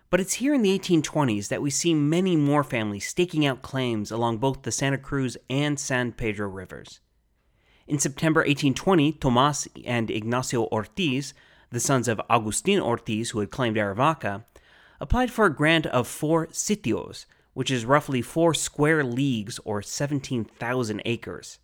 But 0.09 0.19
it's 0.19 0.33
here 0.33 0.53
in 0.53 0.61
the 0.61 0.77
1820s 0.77 1.49
that 1.49 1.61
we 1.61 1.69
see 1.69 1.93
many 1.93 2.35
more 2.35 2.63
families 2.63 3.07
staking 3.07 3.45
out 3.45 3.61
claims 3.61 4.11
along 4.11 4.37
both 4.37 4.63
the 4.63 4.71
Santa 4.71 4.97
Cruz 4.97 5.37
and 5.49 5.79
San 5.79 6.11
Pedro 6.11 6.47
rivers. 6.47 6.99
In 7.87 7.99
September 7.99 8.39
1820, 8.41 9.13
Tomas 9.13 9.67
and 9.85 10.09
Ignacio 10.09 10.63
Ortiz 10.65 11.33
the 11.71 11.79
sons 11.79 12.07
of 12.07 12.21
Agustin 12.29 12.79
Ortiz, 12.79 13.31
who 13.31 13.39
had 13.39 13.51
claimed 13.51 13.77
Arivaca, 13.77 14.43
applied 14.99 15.31
for 15.31 15.45
a 15.45 15.53
grant 15.53 15.85
of 15.87 16.07
four 16.07 16.47
sitios, 16.47 17.25
which 17.53 17.71
is 17.71 17.85
roughly 17.85 18.21
four 18.21 18.53
square 18.53 19.03
leagues 19.03 19.59
or 19.65 19.81
17,000 19.81 21.01
acres. 21.05 21.59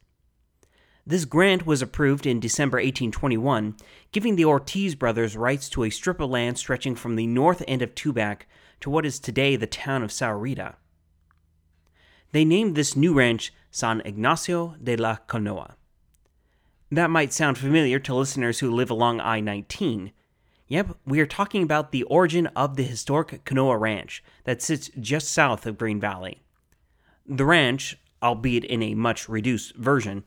This 1.08 1.26
grant 1.26 1.68
was 1.68 1.84
approved 1.84 2.26
in 2.26 2.40
December 2.40 2.78
1821, 2.78 3.76
giving 4.12 4.36
the 4.36 4.46
Ortiz 4.46 4.96
brothers 4.96 5.38
rights 5.38 5.70
to 5.70 5.84
a 5.84 5.92
strip 5.92 6.20
of 6.20 6.32
land 6.32 6.58
stretching 6.58 6.96
from 6.96 7.16
the 7.16 7.28
north 7.28 7.62
end 7.68 7.84
of 7.84 7.94
Tubac 7.94 8.48
to 8.80 8.90
what 8.90 9.06
is 9.06 9.20
today 9.20 9.56
the 9.56 9.68
town 9.68 10.02
of 10.02 10.10
Sahuarita. 10.10 10.76
They 12.32 12.44
named 12.44 12.76
this 12.76 12.96
new 12.96 13.14
ranch 13.14 13.54
San 13.70 14.02
Ignacio 14.04 14.78
de 14.84 14.98
la 14.98 15.18
Canoa. 15.28 15.76
That 16.92 17.12
might 17.12 17.34
sound 17.34 17.60
familiar 17.60 18.00
to 18.00 18.16
listeners 18.16 18.60
who 18.60 18.74
live 18.74 18.90
along 18.90 19.20
I 19.20 19.42
19. 19.42 20.12
Yep, 20.68 20.98
we 21.06 21.20
are 21.20 21.28
talking 21.28 21.62
about 21.62 21.92
the 21.92 22.04
origin 22.04 22.48
of 22.56 22.78
the 22.78 22.84
historic 22.84 23.46
Canoa 23.46 23.80
Ranch 23.80 24.24
that 24.46 24.64
sits 24.64 24.90
just 25.00 25.30
south 25.30 25.68
of 25.68 25.78
Green 25.78 26.00
Valley. 26.00 26.42
The 27.28 27.46
ranch, 27.46 28.00
albeit 28.24 28.64
in 28.66 28.82
a 28.82 28.96
much 28.96 29.30
reduced 29.30 29.76
version, 29.76 30.24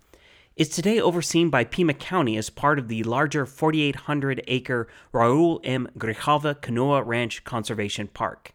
is 0.59 0.69
today 0.69 1.01
overseen 1.01 1.51
by 1.51 1.63
Pima 1.63 1.95
County 1.95 2.37
as 2.37 2.51
part 2.51 2.81
of 2.81 2.89
the 2.89 3.05
larger 3.05 3.47
4,800 3.47 4.43
acre 4.49 4.89
Raul 5.15 5.61
M. 5.63 5.87
Grijalva 5.97 6.57
Canoa 6.57 7.07
Ranch 7.07 7.45
Conservation 7.45 8.09
Park. 8.09 8.55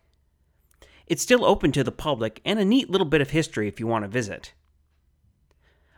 It's 1.07 1.23
still 1.23 1.45
open 1.45 1.71
to 1.71 1.83
the 1.83 1.93
public 1.93 2.41
and 2.43 2.59
a 2.59 2.65
neat 2.65 2.89
little 2.89 3.07
bit 3.07 3.21
of 3.21 3.29
history 3.29 3.69
if 3.69 3.79
you 3.79 3.87
want 3.87 4.03
to 4.03 4.09
visit. 4.09 4.51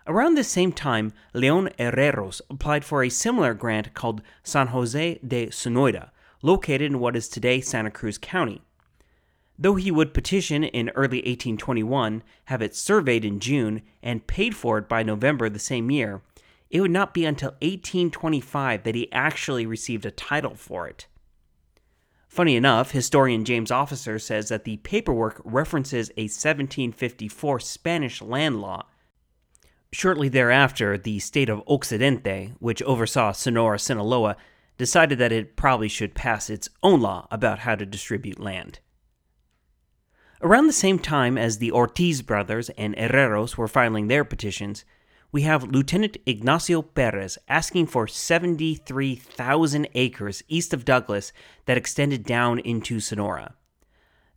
Around 0.06 0.36
this 0.36 0.48
same 0.48 0.72
time, 0.72 1.12
Leon 1.34 1.70
Herreros 1.80 2.40
applied 2.52 2.86
for 2.86 3.04
a 3.04 3.10
similar 3.10 3.56
grant 3.56 3.96
called 3.96 4.22
San 4.44 4.68
Jose 4.68 5.20
de 5.28 5.48
Sonoita, 5.48 6.12
located 6.44 6.84
in 6.84 7.00
what 7.00 7.16
is 7.16 7.28
today 7.28 7.62
Santa 7.62 7.90
Cruz 7.90 8.20
County. 8.20 8.62
Though 9.58 9.76
he 9.76 9.92
would 9.92 10.14
petition 10.14 10.64
in 10.64 10.90
early 10.90 11.20
1821, 11.20 12.24
have 12.46 12.62
it 12.62 12.76
surveyed 12.76 13.24
in 13.24 13.40
June, 13.40 13.82
and 14.04 14.28
paid 14.28 14.56
for 14.56 14.78
it 14.78 14.90
by 14.90 15.04
November 15.04 15.50
the 15.50 15.60
same 15.60 15.90
year, 15.90 16.22
it 16.70 16.82
would 16.82 16.92
not 16.92 17.14
be 17.14 17.26
until 17.26 17.52
1825 17.62 18.84
that 18.84 18.96
he 18.96 19.12
actually 19.12 19.66
received 19.66 20.06
a 20.06 20.12
title 20.12 20.56
for 20.56 20.88
it. 20.88 21.08
Funny 22.28 22.56
enough, 22.56 22.92
historian 22.92 23.46
James 23.46 23.72
Officer 23.72 24.20
says 24.20 24.50
that 24.50 24.66
the 24.66 24.78
paperwork 24.78 25.42
references 25.46 26.10
a 26.18 26.24
1754 26.24 27.60
Spanish 27.62 28.22
land 28.22 28.60
law 28.60 28.86
Shortly 29.96 30.28
thereafter, 30.28 30.98
the 30.98 31.20
state 31.20 31.48
of 31.48 31.64
Occidente, 31.70 32.52
which 32.60 32.82
oversaw 32.84 33.32
Sonora 33.32 33.80
Sinaloa, 33.80 34.36
decided 34.78 35.20
that 35.20 35.32
it 35.32 35.56
probably 35.56 35.88
should 35.88 36.14
pass 36.14 36.50
its 36.50 36.68
own 36.84 37.00
law 37.00 37.30
about 37.32 37.60
how 37.60 37.76
to 37.76 37.86
distribute 37.86 38.38
land. 38.38 38.80
Around 40.42 40.68
the 40.68 40.74
same 40.74 41.00
time 41.00 41.38
as 41.38 41.58
the 41.58 41.72
Ortiz 41.72 42.22
brothers 42.22 42.70
and 42.72 42.96
Herreros 42.96 43.58
were 43.58 43.68
filing 43.68 44.08
their 44.08 44.26
petitions, 44.26 44.84
we 45.32 45.44
have 45.44 45.64
Lieutenant 45.64 46.18
Ignacio 46.26 46.82
Perez 46.82 47.38
asking 47.48 47.88
for 47.88 48.08
73,000 48.08 49.88
acres 49.94 50.44
east 50.48 50.74
of 50.74 50.86
Douglas 50.86 51.32
that 51.66 51.78
extended 51.78 52.24
down 52.24 52.60
into 52.60 53.00
Sonora. 53.00 53.56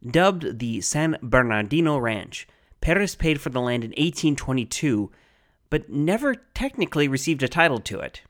Dubbed 0.08 0.60
the 0.60 0.80
San 0.80 1.18
Bernardino 1.22 1.98
Ranch, 1.98 2.46
Perez 2.80 3.16
paid 3.16 3.40
for 3.40 3.50
the 3.50 3.60
land 3.60 3.84
in 3.84 3.90
1822 3.90 5.10
but 5.70 5.90
never 5.90 6.34
technically 6.34 7.08
received 7.08 7.42
a 7.42 7.48
title 7.48 7.80
to 7.80 8.00
it. 8.00 8.22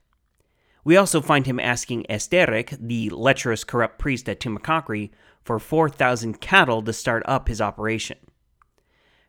We 0.83 0.97
also 0.97 1.21
find 1.21 1.45
him 1.45 1.59
asking 1.59 2.05
Estelric, 2.09 2.77
the 2.79 3.09
lecherous 3.09 3.63
corrupt 3.63 3.99
priest 3.99 4.27
at 4.27 4.39
Tumacacori, 4.39 5.11
for 5.43 5.59
4,000 5.59 6.39
cattle 6.41 6.81
to 6.81 6.93
start 6.93 7.23
up 7.25 7.47
his 7.47 7.61
operation. 7.61 8.17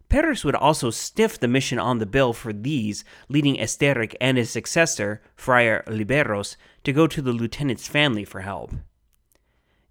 Perez 0.08 0.44
would 0.44 0.56
also 0.56 0.90
stiff 0.90 1.38
the 1.38 1.46
mission 1.46 1.78
on 1.78 1.98
the 1.98 2.06
bill 2.06 2.32
for 2.32 2.52
these, 2.52 3.04
leading 3.28 3.56
Estelric 3.56 4.16
and 4.20 4.36
his 4.36 4.50
successor, 4.50 5.22
Friar 5.36 5.84
Liberos, 5.86 6.56
to 6.82 6.92
go 6.92 7.06
to 7.06 7.22
the 7.22 7.32
lieutenant's 7.32 7.86
family 7.86 8.24
for 8.24 8.40
help. 8.40 8.72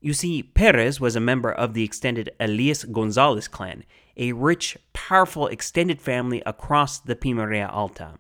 You 0.02 0.14
see, 0.14 0.44
Perez 0.44 1.00
was 1.00 1.16
a 1.16 1.22
member 1.22 1.52
of 1.52 1.74
the 1.74 1.84
extended 1.84 2.30
Elias 2.40 2.84
Gonzalez 2.84 3.48
clan, 3.48 3.86
a 4.18 4.34
rich, 4.34 4.78
powerful 4.92 5.48
extended 5.48 6.02
family 6.02 6.44
across 6.46 7.00
the 7.00 7.16
Pimeria 7.16 7.72
Alta. 7.72 8.16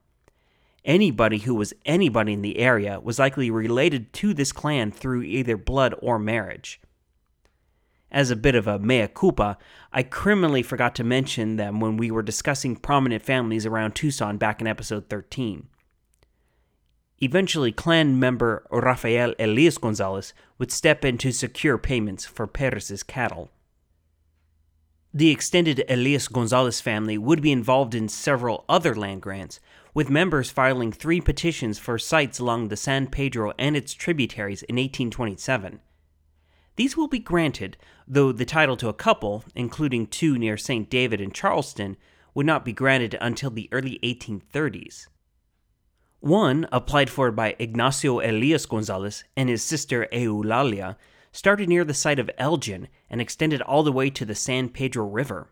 Anybody 0.85 1.39
who 1.39 1.55
was 1.55 1.73
anybody 1.85 2.33
in 2.33 2.41
the 2.41 2.59
area 2.59 2.99
was 3.01 3.19
likely 3.19 3.51
related 3.51 4.13
to 4.13 4.33
this 4.33 4.53
clan 4.53 4.91
through 4.91 5.23
either 5.23 5.57
blood 5.57 5.93
or 6.01 6.17
marriage. 6.17 6.79
As 8.11 8.31
a 8.31 8.35
bit 8.35 8.55
of 8.55 8.67
a 8.67 8.79
mea 8.79 9.07
culpa, 9.07 9.57
I 9.93 10.03
criminally 10.03 10.63
forgot 10.63 10.95
to 10.95 11.03
mention 11.03 11.57
them 11.57 11.79
when 11.79 11.97
we 11.97 12.09
were 12.09 12.23
discussing 12.23 12.75
prominent 12.75 13.23
families 13.23 13.65
around 13.65 13.93
Tucson 13.93 14.37
back 14.37 14.61
in 14.61 14.67
episode 14.67 15.09
13. 15.09 15.67
Eventually, 17.21 17.71
clan 17.71 18.17
member 18.17 18.65
Rafael 18.71 19.33
Elias 19.37 19.77
Gonzalez 19.77 20.33
would 20.57 20.71
step 20.71 21.05
in 21.05 21.17
to 21.19 21.31
secure 21.31 21.77
payments 21.77 22.25
for 22.25 22.47
Perez's 22.47 23.03
cattle. 23.03 23.51
The 25.13 25.31
extended 25.31 25.83
Elias 25.89 26.27
Gonzalez 26.27 26.81
family 26.81 27.17
would 27.17 27.41
be 27.41 27.51
involved 27.51 27.93
in 27.93 28.07
several 28.07 28.63
other 28.69 28.95
land 28.95 29.21
grants, 29.21 29.59
with 29.93 30.09
members 30.09 30.49
filing 30.49 30.91
three 30.91 31.19
petitions 31.19 31.77
for 31.77 31.97
sites 31.97 32.39
along 32.39 32.67
the 32.67 32.77
San 32.77 33.07
Pedro 33.07 33.53
and 33.57 33.75
its 33.75 33.93
tributaries 33.93 34.63
in 34.63 34.75
1827. 34.75 35.79
These 36.79 36.95
will 36.95 37.09
be 37.09 37.19
granted, 37.19 37.75
though 38.07 38.31
the 38.31 38.45
title 38.45 38.77
to 38.77 38.87
a 38.87 38.93
couple, 38.93 39.43
including 39.53 40.07
two 40.07 40.37
near 40.37 40.55
St. 40.55 40.89
David 40.89 41.19
and 41.19 41.35
Charleston, 41.35 41.97
would 42.33 42.45
not 42.45 42.63
be 42.63 42.71
granted 42.71 43.17
until 43.19 43.49
the 43.49 43.67
early 43.73 43.99
1830s. 44.01 45.07
One, 46.21 46.69
applied 46.71 47.09
for 47.09 47.33
by 47.33 47.57
Ignacio 47.59 48.21
Elias 48.21 48.65
Gonzalez 48.65 49.25
and 49.35 49.49
his 49.49 49.61
sister 49.61 50.07
Eulalia, 50.13 50.95
started 51.33 51.67
near 51.67 51.83
the 51.83 51.93
site 51.93 52.17
of 52.17 52.31
Elgin 52.37 52.87
and 53.09 53.19
extended 53.19 53.61
all 53.61 53.83
the 53.83 53.91
way 53.91 54.09
to 54.11 54.23
the 54.23 54.33
San 54.33 54.69
Pedro 54.69 55.03
River. 55.03 55.49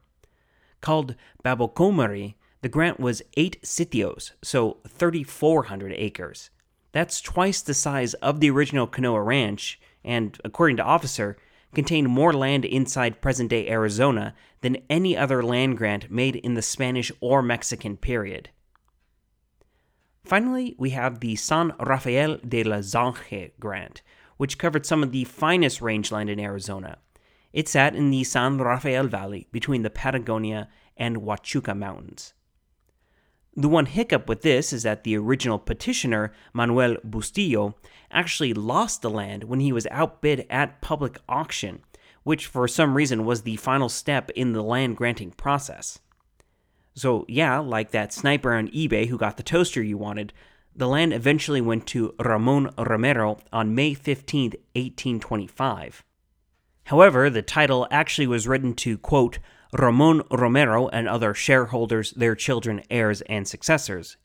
Called 0.79 1.15
Babocomari, 1.43 2.35
the 2.61 2.69
grant 2.69 3.01
was 3.01 3.21
eight 3.35 3.61
sitios, 3.63 4.31
so 4.41 4.77
3,400 4.87 5.91
acres. 5.91 6.51
That's 6.93 7.19
twice 7.19 7.61
the 7.61 7.73
size 7.73 8.13
of 8.13 8.39
the 8.39 8.49
original 8.49 8.87
Canoa 8.87 9.25
Ranch, 9.25 9.77
and, 10.07 10.39
according 10.43 10.77
to 10.77 10.83
Officer, 10.83 11.37
contained 11.75 12.07
more 12.07 12.33
land 12.33 12.65
inside 12.65 13.21
present 13.21 13.49
day 13.49 13.69
Arizona 13.69 14.33
than 14.61 14.77
any 14.89 15.15
other 15.15 15.43
land 15.43 15.77
grant 15.77 16.09
made 16.09 16.37
in 16.37 16.55
the 16.55 16.61
Spanish 16.61 17.11
or 17.19 17.43
Mexican 17.43 17.97
period. 17.97 18.49
Finally, 20.23 20.75
we 20.79 20.89
have 20.91 21.19
the 21.19 21.35
San 21.35 21.73
Rafael 21.79 22.37
de 22.37 22.63
la 22.63 22.77
Zanja 22.77 23.51
grant, 23.59 24.01
which 24.37 24.57
covered 24.57 24.85
some 24.85 25.03
of 25.03 25.11
the 25.11 25.25
finest 25.25 25.81
rangeland 25.81 26.29
in 26.29 26.39
Arizona. 26.39 26.97
It 27.53 27.67
sat 27.67 27.95
in 27.95 28.09
the 28.09 28.23
San 28.23 28.57
Rafael 28.57 29.07
Valley 29.07 29.47
between 29.51 29.83
the 29.83 29.89
Patagonia 29.89 30.69
and 30.95 31.17
Huachuca 31.17 31.75
Mountains. 31.77 32.33
The 33.59 33.67
one 33.67 33.87
hiccup 33.87 34.29
with 34.29 34.43
this 34.43 34.71
is 34.71 34.83
that 34.83 35.03
the 35.03 35.17
original 35.17 35.57
petitioner, 35.57 36.31
Manuel 36.53 36.97
Bustillo, 37.03 37.73
actually 38.11 38.53
lost 38.53 39.01
the 39.01 39.09
land 39.09 39.45
when 39.45 39.59
he 39.59 39.71
was 39.71 39.87
outbid 39.89 40.45
at 40.47 40.79
public 40.79 41.17
auction, 41.27 41.81
which 42.21 42.45
for 42.45 42.67
some 42.67 42.95
reason 42.95 43.25
was 43.25 43.41
the 43.41 43.55
final 43.55 43.89
step 43.89 44.29
in 44.35 44.53
the 44.53 44.61
land 44.61 44.95
granting 44.95 45.31
process. 45.31 45.97
So, 46.93 47.25
yeah, 47.27 47.57
like 47.57 47.89
that 47.91 48.13
sniper 48.13 48.53
on 48.53 48.67
eBay 48.67 49.07
who 49.07 49.17
got 49.17 49.37
the 49.37 49.43
toaster 49.43 49.81
you 49.81 49.97
wanted, 49.97 50.33
the 50.75 50.87
land 50.87 51.11
eventually 51.11 51.61
went 51.61 51.87
to 51.87 52.13
Ramon 52.19 52.69
Romero 52.77 53.39
on 53.51 53.73
May 53.73 53.95
15, 53.95 54.51
1825. 54.75 56.03
However, 56.85 57.29
the 57.31 57.41
title 57.41 57.87
actually 57.89 58.27
was 58.27 58.47
written 58.47 58.75
to, 58.75 58.99
quote, 58.99 59.39
Ramon 59.73 60.23
Romero 60.31 60.87
and 60.87 61.07
other 61.07 61.33
shareholders, 61.33 62.11
their 62.11 62.35
children, 62.35 62.81
heirs, 62.89 63.21
and 63.21 63.47
successors. 63.47 64.17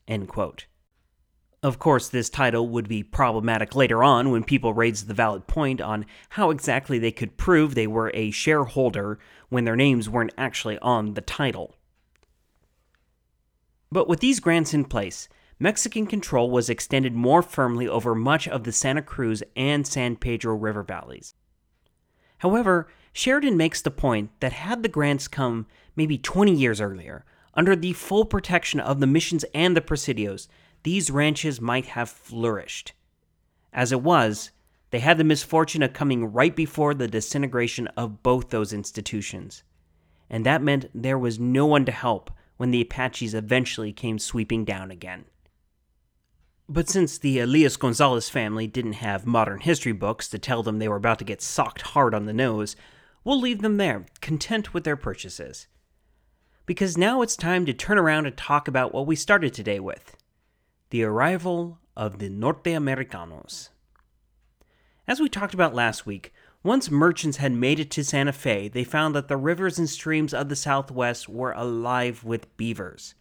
Of 1.61 1.79
course, 1.79 2.09
this 2.09 2.29
title 2.29 2.67
would 2.69 2.89
be 2.89 3.03
problematic 3.03 3.73
later 3.73 4.03
on 4.03 4.31
when 4.31 4.43
people 4.43 4.73
raised 4.73 5.07
the 5.07 5.13
valid 5.13 5.47
point 5.47 5.79
on 5.79 6.05
how 6.29 6.49
exactly 6.49 6.99
they 6.99 7.11
could 7.11 7.37
prove 7.37 7.73
they 7.73 7.87
were 7.87 8.11
a 8.13 8.31
shareholder 8.31 9.17
when 9.47 9.63
their 9.63 9.77
names 9.77 10.09
weren't 10.09 10.33
actually 10.37 10.77
on 10.79 11.13
the 11.13 11.21
title. 11.21 11.75
But 13.91 14.09
with 14.09 14.19
these 14.19 14.41
grants 14.41 14.73
in 14.73 14.85
place, 14.85 15.29
Mexican 15.57 16.05
control 16.05 16.51
was 16.51 16.69
extended 16.69 17.13
more 17.13 17.41
firmly 17.41 17.87
over 17.87 18.13
much 18.13 18.47
of 18.47 18.65
the 18.65 18.71
Santa 18.73 19.01
Cruz 19.01 19.41
and 19.55 19.87
San 19.87 20.17
Pedro 20.17 20.55
River 20.55 20.83
valleys. 20.83 21.35
However, 22.43 22.89
Sheridan 23.13 23.55
makes 23.55 23.81
the 23.81 23.89
point 23.89 24.29
that 24.41 24.51
had 24.51 24.83
the 24.83 24.89
grants 24.89 25.29
come 25.29 25.65
maybe 25.95 26.17
20 26.17 26.51
years 26.51 26.81
earlier, 26.81 27.23
under 27.53 27.73
the 27.73 27.93
full 27.93 28.25
protection 28.25 28.81
of 28.81 28.99
the 28.99 29.07
missions 29.07 29.45
and 29.55 29.77
the 29.77 29.81
presidios, 29.81 30.49
these 30.83 31.09
ranches 31.09 31.61
might 31.61 31.85
have 31.85 32.09
flourished. 32.09 32.91
As 33.71 33.93
it 33.93 34.01
was, 34.01 34.51
they 34.91 34.99
had 34.99 35.17
the 35.17 35.23
misfortune 35.23 35.83
of 35.83 35.93
coming 35.93 36.33
right 36.33 36.53
before 36.53 36.93
the 36.93 37.07
disintegration 37.07 37.87
of 37.95 38.21
both 38.23 38.49
those 38.49 38.73
institutions. 38.73 39.63
And 40.29 40.45
that 40.45 40.61
meant 40.61 40.89
there 40.93 41.17
was 41.17 41.39
no 41.39 41.65
one 41.65 41.85
to 41.85 41.93
help 41.93 42.29
when 42.57 42.71
the 42.71 42.81
Apaches 42.81 43.33
eventually 43.33 43.93
came 43.93 44.19
sweeping 44.19 44.65
down 44.65 44.91
again. 44.91 45.23
But 46.69 46.89
since 46.89 47.17
the 47.17 47.39
Elias 47.39 47.75
Gonzalez 47.75 48.29
family 48.29 48.67
didn't 48.67 48.93
have 48.93 49.25
modern 49.25 49.59
history 49.59 49.91
books 49.91 50.29
to 50.29 50.39
tell 50.39 50.63
them 50.63 50.79
they 50.79 50.87
were 50.87 50.95
about 50.95 51.19
to 51.19 51.25
get 51.25 51.41
socked 51.41 51.81
hard 51.81 52.13
on 52.13 52.25
the 52.25 52.33
nose, 52.33 52.75
we'll 53.23 53.39
leave 53.39 53.61
them 53.61 53.77
there, 53.77 54.05
content 54.21 54.73
with 54.73 54.85
their 54.85 54.95
purchases. 54.95 55.67
Because 56.65 56.97
now 56.97 57.21
it's 57.21 57.35
time 57.35 57.65
to 57.65 57.73
turn 57.73 57.97
around 57.97 58.25
and 58.25 58.37
talk 58.37 58.69
about 58.69 58.93
what 58.93 59.05
we 59.05 59.15
started 59.15 59.53
today 59.53 59.79
with 59.79 60.15
the 60.89 61.03
arrival 61.03 61.79
of 61.97 62.19
the 62.19 62.29
Norte 62.29 62.67
Americanos. 62.67 63.69
As 65.07 65.19
we 65.19 65.27
talked 65.27 65.53
about 65.53 65.73
last 65.73 66.05
week, 66.05 66.31
once 66.63 66.89
merchants 66.89 67.37
had 67.37 67.51
made 67.51 67.79
it 67.79 67.91
to 67.91 68.05
Santa 68.05 68.31
Fe, 68.31 68.69
they 68.69 68.85
found 68.85 69.13
that 69.15 69.27
the 69.27 69.35
rivers 69.35 69.77
and 69.77 69.89
streams 69.89 70.33
of 70.33 70.47
the 70.47 70.55
Southwest 70.55 71.27
were 71.27 71.51
alive 71.51 72.23
with 72.23 72.55
beavers. 72.55 73.15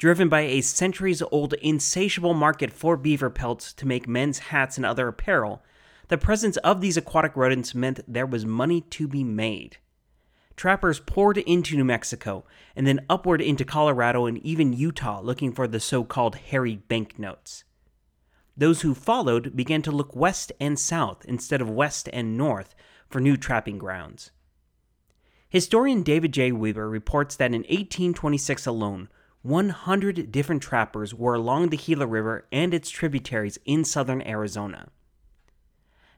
Driven 0.00 0.30
by 0.30 0.40
a 0.40 0.62
centuries 0.62 1.20
old 1.20 1.52
insatiable 1.52 2.32
market 2.32 2.72
for 2.72 2.96
beaver 2.96 3.28
pelts 3.28 3.74
to 3.74 3.86
make 3.86 4.08
men's 4.08 4.38
hats 4.38 4.78
and 4.78 4.86
other 4.86 5.08
apparel, 5.08 5.62
the 6.08 6.16
presence 6.16 6.56
of 6.56 6.80
these 6.80 6.96
aquatic 6.96 7.36
rodents 7.36 7.74
meant 7.74 8.00
there 8.08 8.24
was 8.24 8.46
money 8.46 8.80
to 8.80 9.06
be 9.06 9.22
made. 9.22 9.76
Trappers 10.56 11.00
poured 11.00 11.36
into 11.36 11.76
New 11.76 11.84
Mexico 11.84 12.46
and 12.74 12.86
then 12.86 13.04
upward 13.10 13.42
into 13.42 13.62
Colorado 13.66 14.24
and 14.24 14.38
even 14.38 14.72
Utah 14.72 15.20
looking 15.20 15.52
for 15.52 15.68
the 15.68 15.78
so 15.78 16.02
called 16.02 16.36
hairy 16.36 16.76
banknotes. 16.76 17.64
Those 18.56 18.80
who 18.80 18.94
followed 18.94 19.54
began 19.54 19.82
to 19.82 19.92
look 19.92 20.16
west 20.16 20.50
and 20.58 20.78
south 20.78 21.26
instead 21.26 21.60
of 21.60 21.68
west 21.68 22.08
and 22.10 22.38
north 22.38 22.74
for 23.10 23.20
new 23.20 23.36
trapping 23.36 23.76
grounds. 23.76 24.30
Historian 25.50 26.02
David 26.02 26.32
J. 26.32 26.52
Weber 26.52 26.88
reports 26.88 27.36
that 27.36 27.52
in 27.52 27.64
1826 27.64 28.64
alone, 28.64 29.10
100 29.42 30.30
different 30.30 30.62
trappers 30.62 31.14
were 31.14 31.34
along 31.34 31.70
the 31.70 31.76
Gila 31.76 32.06
River 32.06 32.46
and 32.52 32.74
its 32.74 32.90
tributaries 32.90 33.58
in 33.64 33.84
southern 33.84 34.20
Arizona. 34.22 34.88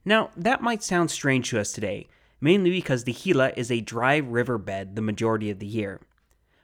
Now, 0.05 0.31
that 0.37 0.63
might 0.63 0.83
sound 0.83 1.11
strange 1.11 1.51
to 1.51 1.61
us 1.61 1.73
today, 1.73 2.09
mainly 2.41 2.71
because 2.71 3.05
the 3.05 3.13
Gila 3.13 3.53
is 3.57 3.71
a 3.71 3.81
dry 3.81 4.17
riverbed 4.17 4.97
the 4.97 5.03
majority 5.03 5.51
of 5.51 5.61
the 5.61 5.67
year. 5.67 6.01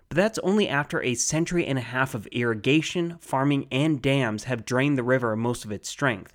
But 0.09 0.17
that's 0.17 0.39
only 0.41 0.69
after 0.69 1.03
a 1.03 1.15
century 1.15 1.65
and 1.67 1.79
a 1.79 1.83
half 1.83 2.15
of 2.15 2.27
irrigation, 2.29 3.19
farming, 3.21 3.69
and 3.71 4.03
dams 4.03 4.45
have 4.45 4.65
drained 4.65 4.99
the 4.99 5.03
river 5.03 5.37
most 5.37 5.65
of 5.65 5.71
its 5.71 5.89
strength. 5.89 6.35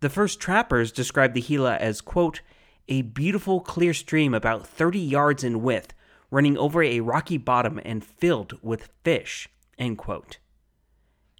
The 0.00 0.10
first 0.10 0.40
trappers 0.40 0.92
described 0.92 1.34
the 1.34 1.40
Gila 1.40 1.76
as, 1.76 2.00
quote, 2.00 2.42
a 2.86 3.02
beautiful 3.02 3.60
clear 3.60 3.94
stream 3.94 4.34
about 4.34 4.66
30 4.66 5.00
yards 5.00 5.42
in 5.42 5.62
width, 5.62 5.94
running 6.30 6.56
over 6.58 6.82
a 6.82 7.00
rocky 7.00 7.38
bottom 7.38 7.80
and 7.84 8.04
filled 8.04 8.58
with 8.62 8.88
fish, 9.04 9.48
end 9.78 9.98
quote. 9.98 10.38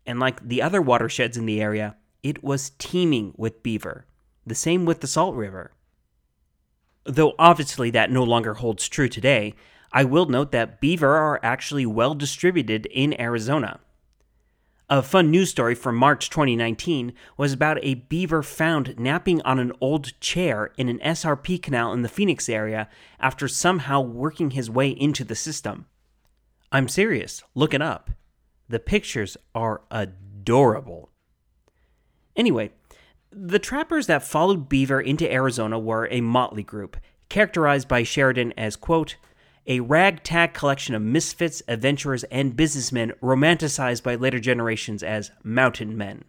And 0.06 0.20
like 0.20 0.46
the 0.46 0.62
other 0.62 0.80
watersheds 0.80 1.36
in 1.36 1.46
the 1.46 1.60
area, 1.60 1.96
it 2.22 2.42
was 2.42 2.70
teeming 2.78 3.34
with 3.36 3.62
beaver. 3.62 4.06
The 4.46 4.54
same 4.54 4.84
with 4.84 5.00
the 5.00 5.06
Salt 5.06 5.34
River. 5.34 5.72
Though 7.04 7.34
obviously 7.38 7.90
that 7.90 8.10
no 8.10 8.22
longer 8.22 8.54
holds 8.54 8.88
true 8.88 9.08
today, 9.08 9.54
I 9.92 10.04
will 10.04 10.26
note 10.26 10.52
that 10.52 10.80
beaver 10.80 11.16
are 11.16 11.40
actually 11.42 11.86
well 11.86 12.14
distributed 12.14 12.86
in 12.86 13.20
Arizona. 13.20 13.80
A 14.88 15.02
fun 15.02 15.32
news 15.32 15.50
story 15.50 15.74
from 15.74 15.96
March 15.96 16.30
2019 16.30 17.12
was 17.36 17.52
about 17.52 17.80
a 17.82 17.94
beaver 17.94 18.40
found 18.40 18.96
napping 18.96 19.42
on 19.42 19.58
an 19.58 19.72
old 19.80 20.18
chair 20.20 20.70
in 20.76 20.88
an 20.88 21.00
SRP 21.00 21.60
canal 21.60 21.92
in 21.92 22.02
the 22.02 22.08
Phoenix 22.08 22.48
area 22.48 22.88
after 23.18 23.48
somehow 23.48 24.00
working 24.00 24.52
his 24.52 24.70
way 24.70 24.90
into 24.90 25.24
the 25.24 25.34
system. 25.34 25.86
I'm 26.70 26.86
serious, 26.86 27.42
look 27.56 27.74
it 27.74 27.82
up. 27.82 28.12
The 28.68 28.78
pictures 28.78 29.36
are 29.56 29.82
adorable. 29.90 31.10
Anyway, 32.36 32.70
the 33.32 33.58
trappers 33.58 34.06
that 34.06 34.22
followed 34.22 34.68
Beaver 34.68 35.00
into 35.00 35.30
Arizona 35.30 35.80
were 35.80 36.06
a 36.12 36.20
motley 36.20 36.62
group, 36.62 36.96
characterized 37.28 37.88
by 37.88 38.04
Sheridan 38.04 38.52
as, 38.56 38.76
quote, 38.76 39.16
a 39.66 39.80
ragtag 39.80 40.54
collection 40.54 40.94
of 40.94 41.02
misfits, 41.02 41.62
adventurers, 41.66 42.24
and 42.24 42.56
businessmen 42.56 43.12
romanticized 43.22 44.02
by 44.02 44.14
later 44.14 44.38
generations 44.38 45.02
as 45.02 45.30
mountain 45.42 45.96
men. 45.96 46.24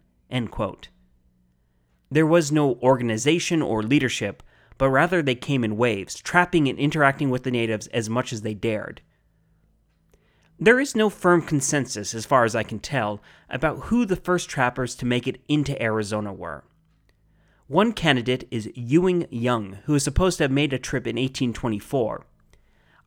There 2.10 2.26
was 2.26 2.52
no 2.52 2.76
organization 2.82 3.62
or 3.62 3.84
leadership, 3.84 4.41
but 4.78 4.89
rather 4.89 5.21
they 5.21 5.36
came 5.36 5.63
in 5.63 5.78
waves, 5.78 6.15
trapping 6.15 6.67
and 6.67 6.80
interacting 6.80 7.30
with 7.30 7.43
the 7.43 7.52
natives 7.52 7.88
as 7.88 8.10
much 8.10 8.32
as 8.32 8.41
they 8.41 8.54
dared. 8.54 9.02
There 10.60 10.80
is 10.80 10.95
no 10.95 11.10
firm 11.10 11.43
consensus, 11.43 12.15
as 12.15 12.26
far 12.26 12.43
as 12.43 12.56
I 12.56 12.63
can 12.63 12.80
tell, 12.80 13.21
about 13.50 13.86
who 13.86 14.06
the 14.06 14.15
first 14.15 14.50
trappers 14.50 14.95
to 14.95 15.06
make 15.06 15.28
it 15.28 15.41
into 15.47 15.80
Arizona 15.82 16.34
were. 16.34 16.63
One 17.67 17.91
candidate 17.91 18.47
is 18.50 18.71
Ewing 18.73 19.28
Young, 19.30 19.80
who 19.86 19.93
is 19.93 20.04
supposed 20.04 20.38
to 20.38 20.45
have 20.45 20.52
made 20.52 20.73
a 20.73 20.80
trip 20.80 21.06
in 21.06 21.17
1824. 21.17 22.26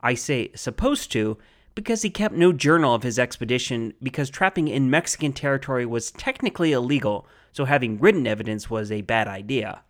I 0.02 0.14
say 0.14 0.50
supposed 0.54 1.12
to 1.12 1.38
because 1.74 2.02
he 2.02 2.10
kept 2.10 2.34
no 2.34 2.52
journal 2.52 2.94
of 2.94 3.02
his 3.02 3.18
expedition 3.18 3.94
because 4.02 4.30
trapping 4.30 4.68
in 4.68 4.90
Mexican 4.90 5.32
territory 5.32 5.86
was 5.86 6.10
technically 6.10 6.72
illegal, 6.72 7.26
so 7.52 7.64
having 7.64 7.98
written 7.98 8.26
evidence 8.26 8.68
was 8.68 8.90
a 8.90 9.02
bad 9.02 9.28
idea. 9.28 9.82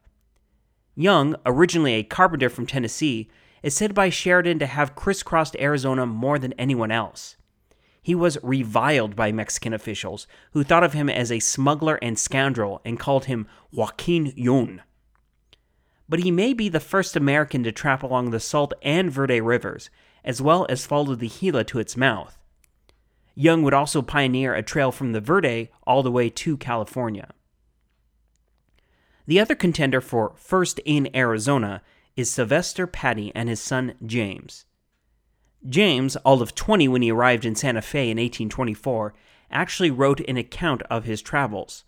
Young, 0.95 1.37
originally 1.47 1.95
a 1.95 2.03
carpenter 2.03 2.51
from 2.51 2.67
Tennessee, 2.67 3.31
is 3.63 3.75
said 3.75 3.95
by 3.95 4.11
Sheridan 4.11 4.59
to 4.59 4.67
have 4.67 4.95
crisscrossed 4.95 5.57
Arizona 5.57 6.07
more 6.07 6.39
than 6.39 6.53
anyone 6.55 6.91
else. 6.91 7.37
He 8.03 8.15
was 8.15 8.39
reviled 8.43 9.15
by 9.15 9.33
Mexican 9.33 9.75
officials, 9.75 10.27
who 10.53 10.65
thought 10.65 10.85
of 10.85 10.95
him 10.95 11.09
as 11.09 11.31
a 11.31 11.39
smuggler 11.39 11.99
and 12.03 12.19
scoundrel 12.19 12.81
and 12.85 12.99
called 12.99 13.27
him 13.27 13.47
Joaquin 13.71 14.33
Yun. 14.37 14.83
But 16.11 16.25
he 16.25 16.33
may 16.33 16.53
be 16.53 16.69
the 16.69 16.81
first 16.81 17.15
American 17.15 17.63
to 17.63 17.71
trap 17.71 18.03
along 18.03 18.31
the 18.31 18.41
Salt 18.41 18.75
and 18.83 19.13
Verde 19.13 19.41
rivers, 19.41 19.91
as 20.25 20.43
well 20.43 20.67
as 20.69 20.85
follow 20.85 21.15
the 21.15 21.29
Gila 21.29 21.63
to 21.65 21.79
its 21.79 21.97
mouth. 21.97 22.37
Young 23.37 23.63
would 23.63 23.73
also 23.73 24.03
pioneer 24.03 24.53
a 24.53 24.63
trail 24.63 24.91
from 24.91 25.13
the 25.13 25.21
Verde 25.21 25.71
all 25.87 26.03
the 26.03 26.11
way 26.11 26.29
to 26.29 26.57
California. 26.57 27.31
The 29.27 29.39
other 29.39 29.55
contender 29.55 30.01
for 30.01 30.33
first 30.35 30.81
in 30.85 31.15
Arizona 31.15 31.81
is 32.17 32.29
Sylvester 32.29 32.89
Pattie 32.89 33.31
and 33.33 33.49
his 33.49 33.61
son 33.61 33.95
James. 34.05 34.67
James, 35.69 36.17
all 36.17 36.43
of 36.43 36.57
20 36.57 36.89
when 36.89 37.03
he 37.03 37.13
arrived 37.13 37.45
in 37.45 37.55
Santa 37.55 37.83
Fe 37.83 38.11
in 38.11 38.17
1824, 38.17 39.15
actually 39.53 39.93
wrote 39.93 40.21
an 40.27 40.37
account 40.37 40.83
of 40.91 41.05
his 41.05 41.23
travels. 41.23 41.85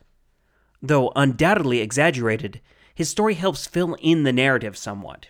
Though 0.81 1.13
undoubtedly 1.17 1.81
exaggerated, 1.81 2.61
his 2.95 3.09
story 3.09 3.35
helps 3.35 3.67
fill 3.67 3.97
in 4.01 4.23
the 4.23 4.33
narrative 4.33 4.77
somewhat. 4.77 5.29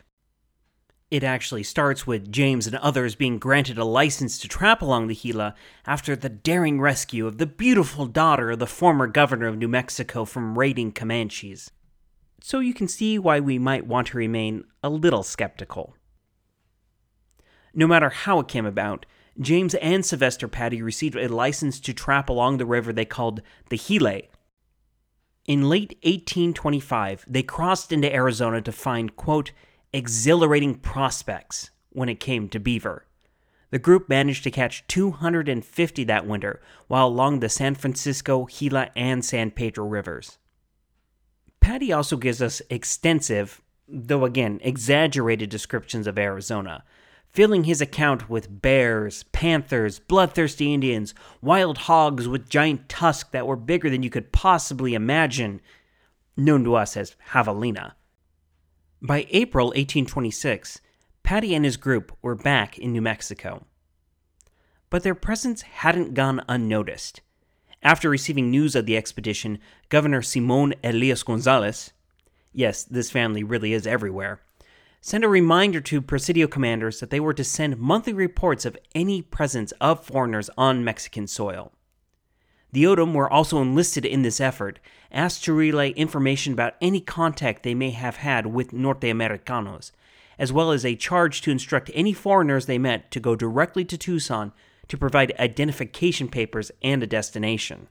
It 1.10 1.22
actually 1.22 1.62
starts 1.62 2.06
with 2.06 2.32
James 2.32 2.66
and 2.66 2.76
others 2.76 3.14
being 3.14 3.38
granted 3.38 3.76
a 3.76 3.84
license 3.84 4.38
to 4.38 4.48
trap 4.48 4.80
along 4.80 5.08
the 5.08 5.14
Gila 5.14 5.54
after 5.86 6.16
the 6.16 6.30
daring 6.30 6.80
rescue 6.80 7.26
of 7.26 7.36
the 7.36 7.44
beautiful 7.44 8.06
daughter 8.06 8.52
of 8.52 8.60
the 8.60 8.66
former 8.66 9.06
governor 9.06 9.46
of 9.46 9.58
New 9.58 9.68
Mexico 9.68 10.24
from 10.24 10.58
raiding 10.58 10.92
Comanches. 10.92 11.70
So 12.40 12.60
you 12.60 12.72
can 12.72 12.88
see 12.88 13.18
why 13.18 13.40
we 13.40 13.58
might 13.58 13.86
want 13.86 14.06
to 14.08 14.16
remain 14.16 14.64
a 14.82 14.88
little 14.88 15.22
skeptical. 15.22 15.94
No 17.74 17.86
matter 17.86 18.08
how 18.08 18.40
it 18.40 18.48
came 18.48 18.64
about, 18.66 19.04
James 19.38 19.74
and 19.76 20.04
Sylvester 20.04 20.48
Pattie 20.48 20.80
received 20.80 21.16
a 21.16 21.28
license 21.28 21.78
to 21.80 21.92
trap 21.92 22.28
along 22.28 22.56
the 22.56 22.66
river 22.66 22.92
they 22.92 23.04
called 23.04 23.42
the 23.68 23.76
Gila. 23.78 24.22
In 25.46 25.68
late 25.68 25.98
1825, 26.02 27.24
they 27.26 27.42
crossed 27.42 27.92
into 27.92 28.12
Arizona 28.12 28.62
to 28.62 28.70
find, 28.72 29.16
quote, 29.16 29.50
exhilarating 29.92 30.76
prospects 30.76 31.70
when 31.90 32.08
it 32.08 32.20
came 32.20 32.48
to 32.48 32.60
beaver. 32.60 33.06
The 33.70 33.78
group 33.78 34.08
managed 34.08 34.44
to 34.44 34.50
catch 34.50 34.86
250 34.86 36.04
that 36.04 36.26
winter 36.26 36.60
while 36.86 37.08
along 37.08 37.40
the 37.40 37.48
San 37.48 37.74
Francisco, 37.74 38.46
Gila, 38.46 38.90
and 38.94 39.24
San 39.24 39.50
Pedro 39.50 39.86
rivers. 39.86 40.38
Pattie 41.60 41.92
also 41.92 42.16
gives 42.16 42.42
us 42.42 42.60
extensive, 42.70 43.62
though 43.88 44.24
again 44.24 44.60
exaggerated 44.62 45.48
descriptions 45.48 46.06
of 46.06 46.18
Arizona, 46.18 46.84
filling 47.32 47.64
his 47.64 47.80
account 47.80 48.28
with 48.28 48.60
bears, 48.60 49.22
panthers, 49.32 49.98
bloodthirsty 49.98 50.72
Indians, 50.72 51.14
wild 51.40 51.78
hogs 51.78 52.28
with 52.28 52.48
giant 52.48 52.88
tusks 52.88 53.30
that 53.30 53.46
were 53.46 53.56
bigger 53.56 53.88
than 53.88 54.02
you 54.02 54.10
could 54.10 54.32
possibly 54.32 54.94
imagine, 54.94 55.60
known 56.36 56.62
to 56.64 56.74
us 56.74 56.96
as 56.96 57.16
javelina. 57.32 57.92
By 59.00 59.26
April 59.30 59.68
1826, 59.68 60.80
Pattie 61.22 61.54
and 61.54 61.64
his 61.64 61.76
group 61.76 62.16
were 62.20 62.34
back 62.34 62.78
in 62.78 62.92
New 62.92 63.02
Mexico. 63.02 63.64
But 64.90 65.02
their 65.02 65.14
presence 65.14 65.62
hadn't 65.62 66.14
gone 66.14 66.44
unnoticed. 66.48 67.22
After 67.82 68.10
receiving 68.10 68.50
news 68.50 68.76
of 68.76 68.86
the 68.86 68.96
expedition, 68.96 69.58
Governor 69.88 70.22
Simon 70.22 70.74
Elias 70.84 71.22
Gonzalez, 71.22 71.92
yes, 72.52 72.84
this 72.84 73.10
family 73.10 73.42
really 73.42 73.72
is 73.72 73.86
everywhere, 73.86 74.40
sent 75.04 75.24
a 75.24 75.28
reminder 75.28 75.80
to 75.80 76.00
Presidio 76.00 76.46
commanders 76.46 77.00
that 77.00 77.10
they 77.10 77.18
were 77.18 77.34
to 77.34 77.42
send 77.42 77.76
monthly 77.76 78.12
reports 78.12 78.64
of 78.64 78.78
any 78.94 79.20
presence 79.20 79.72
of 79.80 80.06
foreigners 80.06 80.48
on 80.56 80.84
Mexican 80.84 81.26
soil. 81.26 81.72
The 82.70 82.86
O'odham 82.86 83.12
were 83.12 83.30
also 83.30 83.60
enlisted 83.60 84.06
in 84.06 84.22
this 84.22 84.40
effort, 84.40 84.78
asked 85.10 85.42
to 85.44 85.52
relay 85.52 85.90
information 85.90 86.52
about 86.52 86.76
any 86.80 87.00
contact 87.00 87.64
they 87.64 87.74
may 87.74 87.90
have 87.90 88.18
had 88.18 88.46
with 88.46 88.72
Norte 88.72 89.10
Americanos, 89.10 89.90
as 90.38 90.52
well 90.52 90.70
as 90.70 90.84
a 90.84 90.94
charge 90.94 91.42
to 91.42 91.50
instruct 91.50 91.90
any 91.94 92.12
foreigners 92.12 92.66
they 92.66 92.78
met 92.78 93.10
to 93.10 93.18
go 93.18 93.34
directly 93.34 93.84
to 93.84 93.98
Tucson 93.98 94.52
to 94.86 94.96
provide 94.96 95.34
identification 95.40 96.28
papers 96.28 96.70
and 96.80 97.02
a 97.02 97.08
destination. 97.08 97.88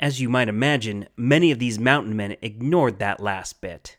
As 0.00 0.20
you 0.20 0.28
might 0.28 0.48
imagine, 0.48 1.06
many 1.16 1.52
of 1.52 1.60
these 1.60 1.78
mountain 1.78 2.16
men 2.16 2.36
ignored 2.42 2.98
that 2.98 3.20
last 3.20 3.60
bit. 3.60 3.96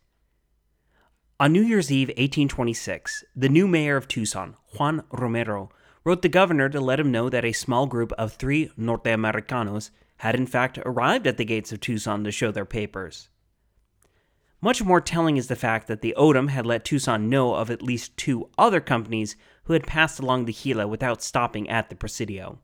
On 1.44 1.52
New 1.52 1.62
Year's 1.62 1.92
Eve 1.92 2.08
1826, 2.08 3.26
the 3.36 3.50
new 3.50 3.68
mayor 3.68 3.98
of 3.98 4.08
Tucson, 4.08 4.56
Juan 4.78 5.04
Romero, 5.12 5.72
wrote 6.06 6.22
the 6.22 6.30
governor 6.30 6.70
to 6.70 6.80
let 6.80 7.02
him 7.02 7.12
know 7.12 7.28
that 7.28 7.44
a 7.44 7.52
small 7.52 7.86
group 7.86 8.14
of 8.14 8.32
three 8.32 8.72
Norte 8.78 9.08
Americanos 9.08 9.92
had 10.20 10.36
in 10.36 10.46
fact 10.48 10.80
arrived 10.86 11.28
at 11.28 11.36
the 11.36 11.44
gates 11.44 11.74
of 11.74 11.82
Tucson 11.82 12.24
to 12.24 12.32
show 12.32 12.50
their 12.50 12.64
papers. 12.64 13.28
Much 14.62 14.82
more 14.86 15.02
telling 15.02 15.36
is 15.36 15.48
the 15.48 15.58
fact 15.58 15.90
that 15.90 16.00
the 16.00 16.16
O'odham 16.16 16.48
had 16.48 16.66
let 16.66 16.86
Tucson 16.86 17.28
know 17.28 17.56
of 17.56 17.70
at 17.70 17.82
least 17.82 18.16
two 18.16 18.50
other 18.58 18.80
companies 18.80 19.36
who 19.66 19.74
had 19.74 19.86
passed 19.86 20.22
along 20.22 20.46
the 20.46 20.54
Gila 20.54 20.88
without 20.88 21.22
stopping 21.22 21.70
at 21.70 21.90
the 21.90 21.96
Presidio. 21.98 22.60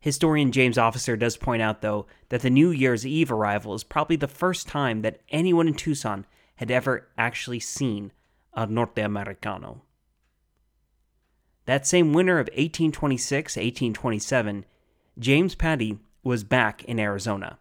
Historian 0.00 0.50
James 0.50 0.76
Officer 0.76 1.16
does 1.16 1.36
point 1.36 1.62
out, 1.62 1.82
though, 1.82 2.06
that 2.30 2.42
the 2.42 2.50
New 2.50 2.72
Year's 2.72 3.06
Eve 3.06 3.30
arrival 3.30 3.74
is 3.74 3.84
probably 3.84 4.16
the 4.16 4.26
first 4.26 4.66
time 4.66 5.02
that 5.02 5.20
anyone 5.28 5.68
in 5.68 5.74
Tucson 5.74 6.26
had 6.56 6.70
ever 6.70 7.08
actually 7.18 7.60
seen 7.60 8.12
a 8.54 8.66
Norte 8.66 8.98
Americano. 8.98 9.82
That 11.66 11.86
same 11.86 12.12
winter 12.12 12.38
of 12.38 12.48
1826 12.48 13.56
1827, 13.56 14.64
James 15.18 15.54
Pattie 15.54 15.98
was 16.22 16.44
back 16.44 16.84
in 16.84 16.98
Arizona. 16.98 17.58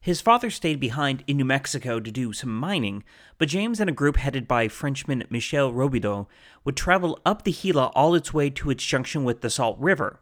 His 0.00 0.20
father 0.20 0.50
stayed 0.50 0.80
behind 0.80 1.22
in 1.28 1.36
New 1.36 1.44
Mexico 1.44 2.00
to 2.00 2.10
do 2.10 2.32
some 2.32 2.54
mining, 2.54 3.04
but 3.38 3.48
James 3.48 3.78
and 3.78 3.88
a 3.88 3.92
group 3.92 4.16
headed 4.16 4.48
by 4.48 4.66
Frenchman 4.66 5.22
Michel 5.30 5.72
Robidoux 5.72 6.26
would 6.64 6.76
travel 6.76 7.20
up 7.24 7.44
the 7.44 7.52
Gila 7.52 7.92
all 7.94 8.16
its 8.16 8.34
way 8.34 8.50
to 8.50 8.70
its 8.70 8.84
junction 8.84 9.22
with 9.22 9.42
the 9.42 9.50
Salt 9.50 9.78
River. 9.78 10.18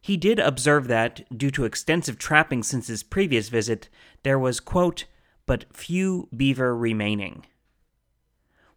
He 0.00 0.16
did 0.16 0.38
observe 0.38 0.86
that, 0.86 1.36
due 1.36 1.50
to 1.50 1.64
extensive 1.64 2.16
trapping 2.16 2.62
since 2.62 2.86
his 2.86 3.02
previous 3.02 3.48
visit, 3.48 3.88
there 4.22 4.38
was, 4.38 4.60
quote, 4.60 5.06
but 5.52 5.66
few 5.76 6.30
beaver 6.34 6.74
remaining. 6.74 7.44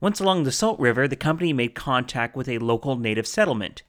Once 0.02 0.20
along 0.20 0.44
the 0.44 0.52
Salt 0.52 0.78
River, 0.78 1.08
the 1.08 1.16
company 1.16 1.54
made 1.54 1.74
contact 1.74 2.36
with 2.36 2.50
a 2.50 2.58
local 2.58 2.98
native 2.98 3.26
settlement. 3.26 3.84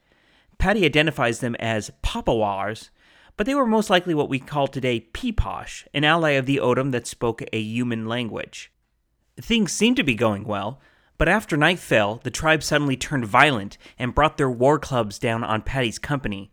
Pattie 0.57 0.85
identifies 0.85 1.41
them 1.41 1.57
as 1.57 1.91
Papawars, 2.05 2.91
but 3.37 3.45
they 3.45 3.57
were 3.57 3.67
most 3.67 3.91
likely 3.91 4.15
what 4.15 4.29
we 4.29 4.39
call 4.39 4.69
today 4.69 5.09
Piipaash, 5.13 5.85
an 5.93 6.05
ally 6.05 6.31
of 6.31 6.47
the 6.47 6.61
O'odham 6.61 6.93
that 6.93 7.09
spoke 7.09 7.43
a 7.43 7.77
Yuman 7.77 8.07
language. 8.07 8.71
Things 9.37 9.73
seemed 9.73 9.97
to 9.97 10.05
be 10.05 10.15
going 10.15 10.45
well, 10.45 10.81
but 11.19 11.29
after 11.29 11.57
night 11.57 11.81
fell, 11.81 12.21
the 12.23 12.31
tribe 12.31 12.63
suddenly 12.63 12.97
turned 12.97 13.27
violent 13.27 13.79
and 13.99 14.15
brought 14.15 14.37
their 14.37 14.49
war 14.49 14.79
clubs 14.79 15.19
down 15.19 15.43
on 15.43 15.63
Pattie's 15.63 15.99
company. 15.99 16.53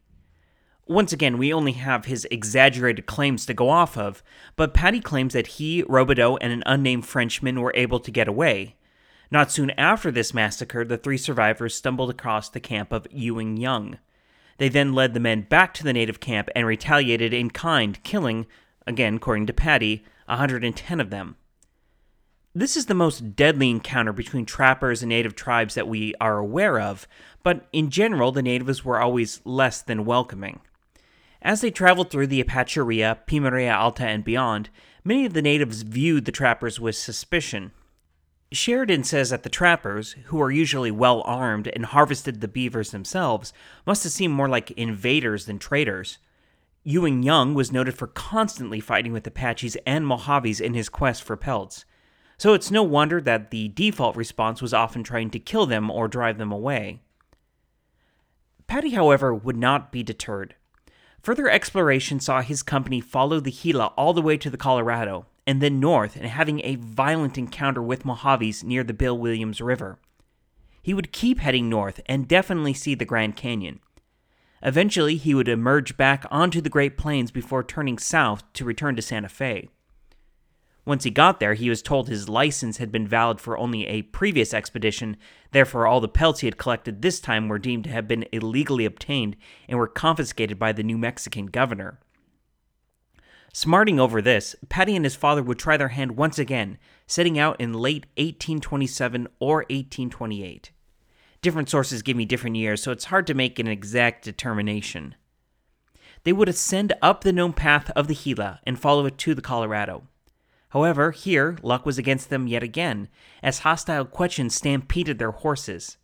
Once 0.85 1.13
again, 1.13 1.37
we 1.37 1.53
only 1.53 1.71
have 1.71 2.05
his 2.05 2.27
exaggerated 2.29 3.05
claims 3.05 3.45
to 3.45 3.53
go 3.53 3.69
off 3.69 3.97
of, 3.97 4.21
but 4.57 4.73
Pattie 4.73 4.99
claims 4.99 5.33
that 5.33 5.47
he, 5.47 5.81
Robidoux, 5.83 6.37
and 6.41 6.51
an 6.51 6.63
unnamed 6.65 7.05
Frenchman 7.05 7.61
were 7.61 7.71
able 7.73 8.01
to 8.01 8.11
get 8.11 8.27
away. 8.27 8.75
Not 9.31 9.49
soon 9.49 9.69
after 9.71 10.11
this 10.11 10.33
massacre, 10.33 10.83
the 10.83 10.97
three 10.97 11.17
survivors 11.17 11.73
stumbled 11.73 12.09
across 12.09 12.49
the 12.49 12.59
camp 12.59 12.91
of 12.91 13.07
Ewing 13.09 13.55
Young. 13.55 13.97
They 14.57 14.67
then 14.67 14.93
led 14.93 15.13
the 15.13 15.21
men 15.21 15.43
back 15.43 15.73
to 15.75 15.85
the 15.85 15.93
native 15.93 16.19
camp 16.19 16.49
and 16.53 16.67
retaliated 16.67 17.33
in 17.33 17.49
kind, 17.49 18.03
killing, 18.03 18.45
again 18.85 19.15
according 19.15 19.47
to 19.47 19.53
Pattie, 19.53 20.03
110 20.25 20.99
of 20.99 21.09
them. 21.09 21.37
This 22.53 22.75
is 22.75 22.85
the 22.87 22.93
most 22.93 23.35
deadly 23.37 23.69
encounter 23.69 24.13
between 24.13 24.45
trappers 24.45 25.01
and 25.01 25.09
native 25.09 25.35
tribes 25.35 25.75
that 25.75 25.87
we 25.87 26.13
are 26.21 26.37
aware 26.37 26.79
of, 26.79 27.07
but 27.41 27.67
in 27.71 27.89
general, 27.89 28.33
the 28.33 28.43
natives 28.43 28.83
were 28.83 28.99
always 28.99 29.41
less 29.45 29.81
than 29.81 30.05
welcoming. 30.05 30.59
As 31.43 31.59
they 31.59 31.71
traveled 31.71 32.09
through 32.09 32.27
the 32.27 32.41
Apacheria, 32.41 33.17
Pimeria 33.27 33.75
Alta, 33.75 34.07
and 34.07 34.23
beyond, 34.23 34.69
many 35.03 35.25
of 35.25 35.33
the 35.33 35.41
natives 35.41 35.81
viewed 35.81 36.23
the 36.23 36.31
trappers 36.31 36.79
with 36.79 36.95
suspicion. 36.95 37.73
Sheridan 38.53 39.03
says 39.03 39.31
that 39.31 39.43
the 39.43 39.49
trappers, 39.49 40.13
who 40.25 40.41
are 40.41 40.51
usually 40.51 40.91
well 40.91 41.21
armed 41.25 41.67
and 41.67 41.87
harvested 41.87 42.39
the 42.39 42.47
beavers 42.47 42.91
themselves, 42.91 43.51
must 43.85 44.03
have 44.03 44.13
seemed 44.13 44.33
more 44.33 44.47
like 44.47 44.71
invaders 44.71 45.45
than 45.45 45.59
traders. 45.59 46.17
Ewing 46.85 47.23
Young 47.23 47.53
was 47.53 47.73
noted 47.73 47.95
for 47.95 48.07
constantly 48.07 48.79
fighting 48.79 49.11
with 49.11 49.27
Apaches 49.27 49.75
and 49.85 50.05
Mojaves 50.05 50.61
in 50.61 50.73
his 50.75 50.87
quest 50.87 51.23
for 51.23 51.35
pelts, 51.35 51.83
so 52.37 52.53
it's 52.53 52.71
no 52.71 52.83
wonder 52.83 53.19
that 53.19 53.51
the 53.51 53.67
default 53.69 54.15
response 54.15 54.61
was 54.61 54.73
often 54.73 55.03
trying 55.03 55.29
to 55.31 55.39
kill 55.39 55.65
them 55.65 55.91
or 55.91 56.07
drive 56.07 56.37
them 56.37 56.51
away. 56.51 57.01
Pattie, 58.67 58.91
however, 58.91 59.33
would 59.33 59.57
not 59.57 59.91
be 59.91 60.03
deterred. 60.03 60.55
Further 61.23 61.49
exploration 61.49 62.19
saw 62.19 62.41
his 62.41 62.61
company 62.61 62.99
follow 62.99 63.39
the 63.39 63.51
Gila 63.51 63.93
all 63.95 64.13
the 64.13 64.21
way 64.21 64.35
to 64.35 64.49
the 64.49 64.57
Colorado, 64.57 65.25
and 65.47 65.61
then 65.61 65.79
north 65.79 66.17
and 66.17 66.25
having 66.25 66.59
a 66.65 66.75
violent 66.75 67.37
encounter 67.37 67.81
with 67.81 68.03
Mojaves 68.03 68.61
near 68.61 68.83
the 68.83 68.93
Bill 68.93 69.17
Williams 69.17 69.61
River. 69.61 69.99
He 70.81 70.93
would 70.93 71.13
keep 71.13 71.39
heading 71.39 71.69
north 71.69 72.01
and 72.07 72.27
definitely 72.27 72.73
see 72.73 72.93
the 72.93 73.05
Grand 73.05 73.37
Canyon. 73.37 73.79
Eventually, 74.61 75.15
he 75.15 75.33
would 75.33 75.47
emerge 75.47 75.95
back 75.95 76.25
onto 76.29 76.59
the 76.59 76.69
Great 76.69 76.97
Plains 76.97 77.31
before 77.31 77.63
turning 77.63 77.97
south 77.97 78.43
to 78.51 78.65
return 78.65 78.97
to 78.97 79.01
Santa 79.01 79.29
Fe. 79.29 79.69
Once 80.85 81.05
he 81.05 81.11
got 81.11 81.39
there, 81.39 81.53
he 81.53 81.69
was 81.69 81.81
told 81.81 82.07
his 82.07 82.27
license 82.27 82.77
had 82.77 82.91
been 82.91 83.07
valid 83.07 83.39
for 83.39 83.57
only 83.57 83.87
a 83.87 84.01
previous 84.01 84.53
expedition, 84.53 85.15
therefore, 85.51 85.87
all 85.87 86.01
the 86.01 86.09
pelts 86.09 86.41
he 86.41 86.47
had 86.47 86.57
collected 86.57 87.01
this 87.01 87.21
time 87.21 87.47
were 87.47 87.59
deemed 87.59 87.85
to 87.85 87.89
have 87.89 88.07
been 88.07 88.25
illegally 88.33 88.83
obtained 88.83 89.37
and 89.69 89.79
were 89.79 89.87
confiscated 89.87 90.59
by 90.59 90.73
the 90.73 90.83
New 90.83 90.97
Mexican 90.97 91.45
governor. 91.45 91.99
Smarting 93.53 93.99
over 93.99 94.21
this, 94.21 94.55
Pattie 94.67 94.95
and 94.95 95.05
his 95.05 95.15
father 95.15 95.43
would 95.43 95.59
try 95.59 95.77
their 95.77 95.89
hand 95.89 96.17
once 96.17 96.37
again, 96.39 96.79
setting 97.07 97.37
out 97.39 97.61
in 97.61 97.71
late 97.71 98.07
1827 98.17 99.27
or 99.39 99.57
1828. 99.69 100.71
Different 101.41 101.69
sources 101.69 102.01
give 102.01 102.17
me 102.17 102.25
different 102.25 102.55
years, 102.55 102.81
so 102.81 102.91
it's 102.91 103.05
hard 103.05 103.27
to 103.27 103.33
make 103.33 103.59
an 103.59 103.67
exact 103.67 104.25
determination. 104.25 105.15
They 106.23 106.33
would 106.33 106.49
ascend 106.49 106.93
up 107.01 107.21
the 107.21 107.31
known 107.31 107.53
path 107.53 107.91
of 107.91 108.07
the 108.07 108.15
Gila 108.15 108.59
and 108.65 108.79
follow 108.79 109.05
it 109.05 109.17
to 109.19 109.35
the 109.35 109.41
Colorado. 109.41 110.07
However, 110.73 111.11
here, 111.11 111.55
luck 111.61 111.85
was 111.85 111.99
against 111.99 112.31
them 112.31 112.47
yet 112.47 112.63
again, 112.63 113.07
as 113.43 113.59
hostile 113.59 114.05
Quechans 114.05 114.53
stampeded 114.53 115.19
their 115.19 115.29
horses. 115.29 115.97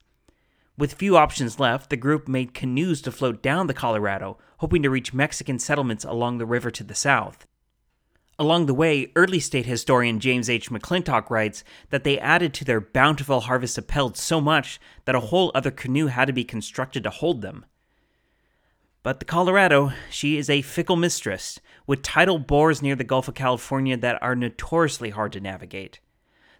With 0.77 0.93
few 0.93 1.17
options 1.17 1.59
left, 1.59 1.89
the 1.89 1.97
group 1.97 2.27
made 2.27 2.53
canoes 2.53 3.01
to 3.01 3.11
float 3.11 3.41
down 3.41 3.65
the 3.65 3.73
Colorado, 3.73 4.37
hoping 4.59 4.83
to 4.83 4.91
reach 4.91 5.11
Mexican 5.11 5.57
settlements 5.57 6.05
along 6.05 6.37
the 6.37 6.45
river 6.45 6.69
to 6.69 6.83
the 6.83 6.93
south. 6.93 7.47
Along 8.37 8.67
the 8.67 8.75
way, 8.75 9.11
early 9.15 9.39
state 9.39 9.65
historian 9.65 10.19
James 10.19 10.51
H. 10.51 10.69
McClintock 10.69 11.31
writes 11.31 11.63
that 11.89 12.03
they 12.03 12.19
added 12.19 12.53
to 12.53 12.63
their 12.63 12.79
bountiful 12.79 13.41
harvest 13.41 13.79
of 13.79 13.87
pelts 13.87 14.21
so 14.21 14.39
much 14.39 14.79
that 15.05 15.15
a 15.15 15.19
whole 15.19 15.51
other 15.55 15.71
canoe 15.71 16.07
had 16.07 16.25
to 16.25 16.33
be 16.33 16.43
constructed 16.43 17.01
to 17.05 17.09
hold 17.09 17.41
them. 17.41 17.65
But 19.01 19.19
the 19.19 19.25
Colorado, 19.25 19.93
she 20.09 20.37
is 20.37 20.49
a 20.49 20.61
fickle 20.61 20.97
mistress, 20.97 21.59
with 21.87 22.01
tidal 22.01 22.37
bores 22.37 22.81
near 22.81 22.95
the 22.95 23.05
Gulf 23.05 23.29
of 23.29 23.33
California 23.33 23.95
that 23.95 24.21
are 24.21 24.35
notoriously 24.35 25.11
hard 25.11 25.31
to 25.33 25.39
navigate. 25.39 26.01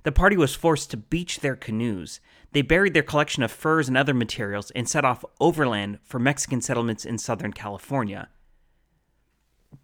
The 0.03 0.13
party 0.13 0.37
was 0.37 0.55
forced 0.55 0.91
to 0.91 0.97
beach 0.97 1.41
their 1.41 1.57
canoes. 1.57 2.21
They 2.53 2.61
buried 2.61 2.93
their 2.93 3.03
collection 3.03 3.43
of 3.43 3.51
furs 3.51 3.89
and 3.89 3.97
other 3.97 4.13
materials 4.13 4.71
and 4.71 4.87
set 4.87 5.03
off 5.03 5.25
overland 5.41 5.99
for 6.01 6.17
Mexican 6.17 6.61
settlements 6.61 7.03
in 7.03 7.17
Southern 7.17 7.51
California. 7.51 8.29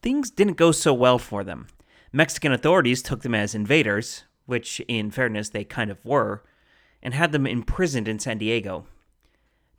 Things 0.01 0.31
didn't 0.31 0.57
go 0.57 0.71
so 0.71 0.93
well 0.93 1.19
for 1.19 1.43
them. 1.43 1.67
Mexican 2.13 2.53
authorities 2.53 3.01
took 3.01 3.23
them 3.23 3.35
as 3.35 3.53
invaders, 3.53 4.23
which, 4.45 4.79
in 4.87 5.11
fairness, 5.11 5.49
they 5.49 5.65
kind 5.65 5.91
of 5.91 6.03
were, 6.05 6.43
and 7.03 7.13
had 7.13 7.33
them 7.33 7.45
imprisoned 7.45 8.07
in 8.07 8.17
San 8.17 8.37
Diego. 8.37 8.87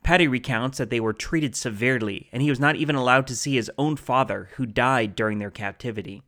Pattie 0.07 0.29
recounts 0.29 0.77
that 0.77 0.89
they 0.89 1.01
were 1.01 1.11
treated 1.11 1.53
severely, 1.53 2.29
and 2.31 2.41
he 2.41 2.49
was 2.49 2.61
not 2.61 2.77
even 2.77 2.95
allowed 2.95 3.27
to 3.27 3.35
see 3.35 3.55
his 3.55 3.69
own 3.77 3.97
father, 3.97 4.47
who 4.53 4.65
died 4.65 5.17
during 5.17 5.39
their 5.39 5.51
captivity. 5.51 6.23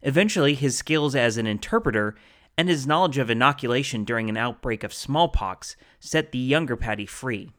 Eventually, 0.00 0.54
his 0.54 0.76
skills 0.78 1.14
as 1.14 1.36
an 1.36 1.46
interpreter 1.46 2.16
and 2.58 2.68
his 2.68 2.84
knowledge 2.84 3.18
of 3.18 3.30
inoculation 3.30 4.02
during 4.02 4.28
an 4.28 4.36
outbreak 4.36 4.82
of 4.82 4.92
smallpox 4.92 5.76
set 6.00 6.32
the 6.32 6.38
younger 6.38 6.74
Pattie 6.74 7.06
free. 7.06 7.52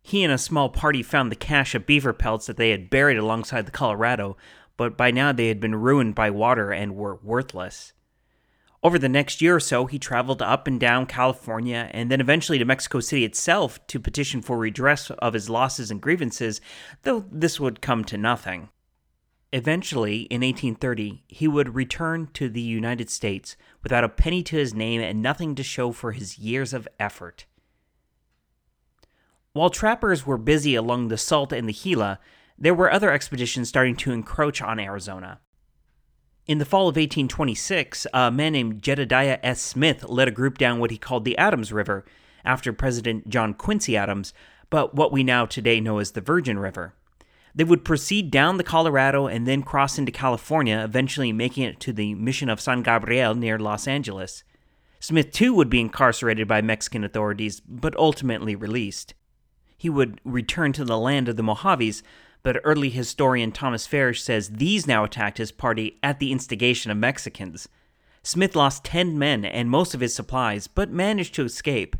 He 0.00 0.22
and 0.22 0.32
a 0.32 0.38
small 0.38 0.68
party 0.68 1.02
found 1.02 1.32
the 1.32 1.34
cache 1.34 1.74
of 1.74 1.84
beaver 1.84 2.12
pelts 2.12 2.46
that 2.46 2.56
they 2.56 2.70
had 2.70 2.88
buried 2.88 3.18
alongside 3.18 3.66
the 3.66 3.72
Colorado, 3.72 4.36
but 4.76 4.96
by 4.96 5.10
now 5.10 5.32
they 5.32 5.48
had 5.48 5.58
been 5.58 5.74
ruined 5.74 6.14
by 6.14 6.30
water 6.30 6.70
and 6.70 6.94
were 6.94 7.16
worthless. 7.16 7.94
Over 8.82 8.98
the 8.98 9.10
next 9.10 9.42
year 9.42 9.56
or 9.56 9.60
so, 9.60 9.84
he 9.84 9.98
traveled 9.98 10.40
up 10.40 10.66
and 10.66 10.80
down 10.80 11.04
California 11.04 11.90
and 11.92 12.10
then 12.10 12.20
eventually 12.20 12.58
to 12.58 12.64
Mexico 12.64 13.00
City 13.00 13.24
itself 13.24 13.86
to 13.88 14.00
petition 14.00 14.40
for 14.40 14.56
redress 14.56 15.10
of 15.10 15.34
his 15.34 15.50
losses 15.50 15.90
and 15.90 16.00
grievances, 16.00 16.62
though 17.02 17.26
this 17.30 17.60
would 17.60 17.82
come 17.82 18.04
to 18.04 18.16
nothing. 18.16 18.70
Eventually, 19.52 20.22
in 20.22 20.40
1830, 20.40 21.24
he 21.28 21.48
would 21.48 21.74
return 21.74 22.28
to 22.34 22.48
the 22.48 22.60
United 22.60 23.10
States 23.10 23.56
without 23.82 24.04
a 24.04 24.08
penny 24.08 24.42
to 24.44 24.56
his 24.56 24.72
name 24.72 25.00
and 25.00 25.20
nothing 25.20 25.54
to 25.56 25.62
show 25.62 25.92
for 25.92 26.12
his 26.12 26.38
years 26.38 26.72
of 26.72 26.88
effort. 26.98 27.44
While 29.52 29.70
trappers 29.70 30.24
were 30.24 30.38
busy 30.38 30.74
along 30.76 31.08
the 31.08 31.18
Salt 31.18 31.52
and 31.52 31.68
the 31.68 31.72
Gila, 31.72 32.20
there 32.56 32.74
were 32.74 32.92
other 32.92 33.10
expeditions 33.10 33.68
starting 33.68 33.96
to 33.96 34.12
encroach 34.12 34.62
on 34.62 34.78
Arizona. 34.78 35.40
In 36.50 36.58
the 36.58 36.64
fall 36.64 36.88
of 36.88 36.96
1826, 36.96 38.08
a 38.12 38.28
man 38.32 38.54
named 38.54 38.82
Jedediah 38.82 39.38
S. 39.40 39.62
Smith 39.62 40.08
led 40.08 40.26
a 40.26 40.32
group 40.32 40.58
down 40.58 40.80
what 40.80 40.90
he 40.90 40.98
called 40.98 41.24
the 41.24 41.38
Adams 41.38 41.72
River, 41.72 42.04
after 42.44 42.72
President 42.72 43.28
John 43.28 43.54
Quincy 43.54 43.96
Adams, 43.96 44.34
but 44.68 44.92
what 44.92 45.12
we 45.12 45.22
now 45.22 45.46
today 45.46 45.78
know 45.78 46.00
as 46.00 46.10
the 46.10 46.20
Virgin 46.20 46.58
River. 46.58 46.92
They 47.54 47.62
would 47.62 47.84
proceed 47.84 48.32
down 48.32 48.56
the 48.56 48.64
Colorado 48.64 49.28
and 49.28 49.46
then 49.46 49.62
cross 49.62 49.96
into 49.96 50.10
California, 50.10 50.82
eventually 50.82 51.32
making 51.32 51.62
it 51.62 51.78
to 51.78 51.92
the 51.92 52.16
Mission 52.16 52.48
of 52.48 52.60
San 52.60 52.82
Gabriel 52.82 53.36
near 53.36 53.56
Los 53.56 53.86
Angeles. 53.86 54.42
Smith, 54.98 55.30
too, 55.30 55.54
would 55.54 55.70
be 55.70 55.80
incarcerated 55.80 56.48
by 56.48 56.60
Mexican 56.60 57.04
authorities, 57.04 57.60
but 57.60 57.94
ultimately 57.94 58.56
released. 58.56 59.14
He 59.78 59.88
would 59.88 60.20
return 60.24 60.72
to 60.72 60.84
the 60.84 60.98
land 60.98 61.28
of 61.28 61.36
the 61.36 61.44
Mojaves, 61.44 62.02
but 62.42 62.60
early 62.64 62.90
historian 62.90 63.52
Thomas 63.52 63.86
Farish 63.86 64.22
says 64.22 64.50
these 64.50 64.86
now 64.86 65.04
attacked 65.04 65.38
his 65.38 65.52
party 65.52 65.98
at 66.02 66.18
the 66.18 66.32
instigation 66.32 66.90
of 66.90 66.96
Mexicans. 66.96 67.68
Smith 68.22 68.54
lost 68.54 68.84
10 68.84 69.18
men 69.18 69.44
and 69.44 69.70
most 69.70 69.94
of 69.94 70.00
his 70.00 70.14
supplies, 70.14 70.66
but 70.66 70.90
managed 70.90 71.34
to 71.34 71.44
escape. 71.44 71.96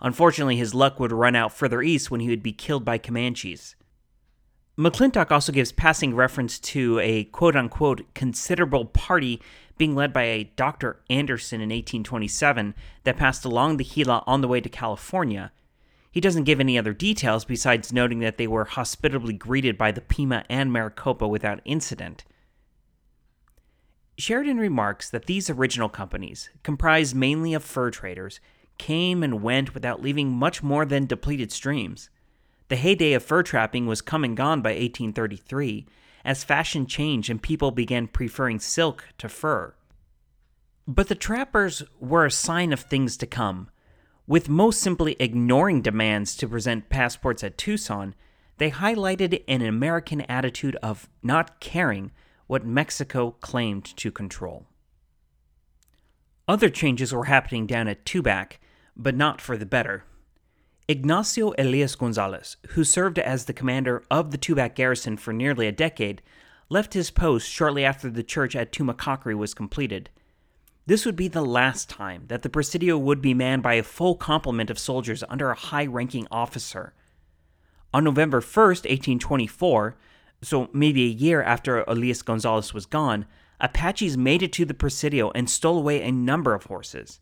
Unfortunately, 0.00 0.56
his 0.56 0.74
luck 0.74 1.00
would 1.00 1.12
run 1.12 1.34
out 1.34 1.52
further 1.52 1.82
east 1.82 2.10
when 2.10 2.20
he 2.20 2.28
would 2.28 2.42
be 2.42 2.52
killed 2.52 2.84
by 2.84 2.98
Comanches. 2.98 3.74
McClintock 4.78 5.32
also 5.32 5.50
gives 5.50 5.72
passing 5.72 6.14
reference 6.14 6.58
to 6.60 7.00
a 7.00 7.24
quote 7.24 7.56
unquote 7.56 8.14
considerable 8.14 8.84
party 8.84 9.42
being 9.76 9.96
led 9.96 10.12
by 10.12 10.22
a 10.22 10.44
Dr. 10.44 11.00
Anderson 11.10 11.60
in 11.60 11.70
1827 11.70 12.74
that 13.02 13.16
passed 13.16 13.44
along 13.44 13.76
the 13.76 13.84
Gila 13.84 14.22
on 14.26 14.40
the 14.40 14.48
way 14.48 14.60
to 14.60 14.68
California. 14.68 15.50
He 16.10 16.20
doesn't 16.20 16.44
give 16.44 16.60
any 16.60 16.78
other 16.78 16.92
details 16.92 17.44
besides 17.44 17.92
noting 17.92 18.20
that 18.20 18.38
they 18.38 18.46
were 18.46 18.64
hospitably 18.64 19.34
greeted 19.34 19.76
by 19.76 19.92
the 19.92 20.00
Pima 20.00 20.44
and 20.48 20.72
Maricopa 20.72 21.28
without 21.28 21.60
incident. 21.64 22.24
Sheridan 24.16 24.58
remarks 24.58 25.10
that 25.10 25.26
these 25.26 25.48
original 25.48 25.88
companies, 25.88 26.50
comprised 26.62 27.14
mainly 27.14 27.54
of 27.54 27.62
fur 27.62 27.90
traders, 27.90 28.40
came 28.78 29.22
and 29.22 29.42
went 29.42 29.74
without 29.74 30.02
leaving 30.02 30.32
much 30.32 30.62
more 30.62 30.84
than 30.84 31.06
depleted 31.06 31.52
streams. 31.52 32.10
The 32.68 32.76
heyday 32.76 33.12
of 33.12 33.22
fur 33.22 33.42
trapping 33.42 33.86
was 33.86 34.00
come 34.00 34.24
and 34.24 34.36
gone 34.36 34.60
by 34.60 34.70
1833, 34.70 35.86
as 36.24 36.44
fashion 36.44 36.86
changed 36.86 37.30
and 37.30 37.40
people 37.40 37.70
began 37.70 38.08
preferring 38.08 38.60
silk 38.60 39.04
to 39.18 39.28
fur. 39.28 39.74
But 40.86 41.08
the 41.08 41.14
trappers 41.14 41.82
were 42.00 42.26
a 42.26 42.30
sign 42.30 42.72
of 42.72 42.80
things 42.80 43.16
to 43.18 43.26
come, 43.26 43.70
with 44.28 44.48
most 44.48 44.80
simply 44.80 45.16
ignoring 45.18 45.80
demands 45.80 46.36
to 46.36 46.46
present 46.46 46.90
passports 46.90 47.42
at 47.42 47.56
Tucson, 47.56 48.14
they 48.58 48.70
highlighted 48.70 49.42
an 49.48 49.62
American 49.62 50.20
attitude 50.22 50.76
of 50.82 51.08
not 51.22 51.58
caring 51.60 52.12
what 52.46 52.66
Mexico 52.66 53.30
claimed 53.40 53.84
to 53.96 54.12
control. 54.12 54.66
Other 56.46 56.68
changes 56.68 57.12
were 57.12 57.24
happening 57.24 57.66
down 57.66 57.88
at 57.88 58.04
Tubac, 58.04 58.58
but 58.94 59.16
not 59.16 59.40
for 59.40 59.56
the 59.56 59.66
better. 59.66 60.04
Ignacio 60.88 61.52
Elias 61.58 61.94
Gonzalez, 61.94 62.56
who 62.70 62.84
served 62.84 63.18
as 63.18 63.46
the 63.46 63.52
commander 63.54 64.02
of 64.10 64.30
the 64.30 64.38
Tubac 64.38 64.74
garrison 64.74 65.16
for 65.16 65.32
nearly 65.32 65.66
a 65.66 65.72
decade, 65.72 66.20
left 66.68 66.92
his 66.92 67.10
post 67.10 67.48
shortly 67.48 67.84
after 67.84 68.10
the 68.10 68.22
church 68.22 68.54
at 68.54 68.72
Tumacacori 68.72 69.36
was 69.36 69.54
completed. 69.54 70.10
This 70.88 71.04
would 71.04 71.16
be 71.16 71.28
the 71.28 71.44
last 71.44 71.90
time 71.90 72.24
that 72.28 72.40
the 72.40 72.48
Presidio 72.48 72.96
would 72.96 73.20
be 73.20 73.34
manned 73.34 73.62
by 73.62 73.74
a 73.74 73.82
full 73.82 74.14
complement 74.14 74.70
of 74.70 74.78
soldiers 74.78 75.22
under 75.28 75.50
a 75.50 75.54
high 75.54 75.84
ranking 75.84 76.26
officer. 76.30 76.94
On 77.92 78.02
November 78.02 78.40
1st, 78.40 78.88
1824, 78.88 79.98
so 80.40 80.70
maybe 80.72 81.02
a 81.02 81.08
year 81.08 81.42
after 81.42 81.82
Elias 81.82 82.22
Gonzalez 82.22 82.72
was 82.72 82.86
gone, 82.86 83.26
Apaches 83.60 84.16
made 84.16 84.42
it 84.42 84.50
to 84.54 84.64
the 84.64 84.72
Presidio 84.72 85.30
and 85.32 85.50
stole 85.50 85.76
away 85.76 86.00
a 86.00 86.10
number 86.10 86.54
of 86.54 86.64
horses. 86.64 87.20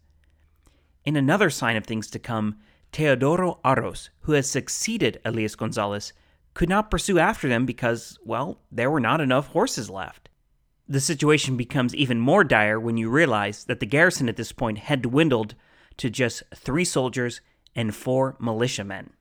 In 1.05 1.17
another 1.17 1.51
sign 1.51 1.75
of 1.75 1.87
things 1.87 2.09
to 2.11 2.21
come, 2.21 2.59
Teodoro 2.93 3.59
Arros, 3.65 4.11
who 4.21 4.33
had 4.35 4.47
succeeded 4.47 5.21
Elias 5.25 5.57
Gonzalez, 5.57 6.13
could 6.55 6.69
not 6.69 6.89
pursue 6.89 7.19
after 7.19 7.49
them 7.49 7.67
because, 7.67 8.17
well, 8.25 8.61
there 8.71 8.93
were 8.93 9.01
not 9.01 9.21
enough 9.21 9.49
horses 9.49 9.91
left. 9.91 10.29
The 10.89 11.01
situation 11.01 11.57
becomes 11.57 11.95
even 11.95 12.21
more 12.21 12.45
dire 12.45 12.79
when 12.79 12.97
you 12.97 13.11
realize 13.11 13.65
that 13.65 13.81
the 13.81 13.87
garrison 13.87 14.29
at 14.29 14.37
this 14.37 14.53
point 14.53 14.79
had 14.79 15.03
dwindled 15.03 15.55
to 15.97 16.11
just 16.11 16.45
three 16.55 16.85
soldiers 16.85 17.41
and 17.75 17.95
four 17.95 18.37
militiamen. 18.39 19.13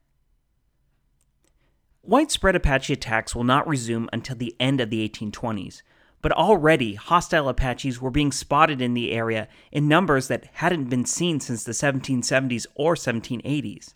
Widespread 2.04 2.56
Apache 2.56 2.94
attacks 2.94 3.36
will 3.36 3.44
not 3.44 3.68
resume 3.68 4.08
until 4.14 4.36
the 4.36 4.56
end 4.60 4.80
of 4.80 4.92
the 4.92 5.08
1820s, 5.10 5.82
but 6.22 6.32
already 6.32 6.94
hostile 6.94 7.50
Apaches 7.50 8.00
were 8.00 8.12
being 8.12 8.32
spotted 8.32 8.80
in 8.80 8.94
the 8.94 9.12
area 9.12 9.48
in 9.72 9.88
numbers 9.88 10.28
that 10.28 10.48
hadn't 10.54 10.90
been 10.90 11.06
seen 11.06 11.40
since 11.40 11.64
the 11.64 11.72
1770s 11.72 12.68
or 12.76 12.94
1780s. 12.94 13.96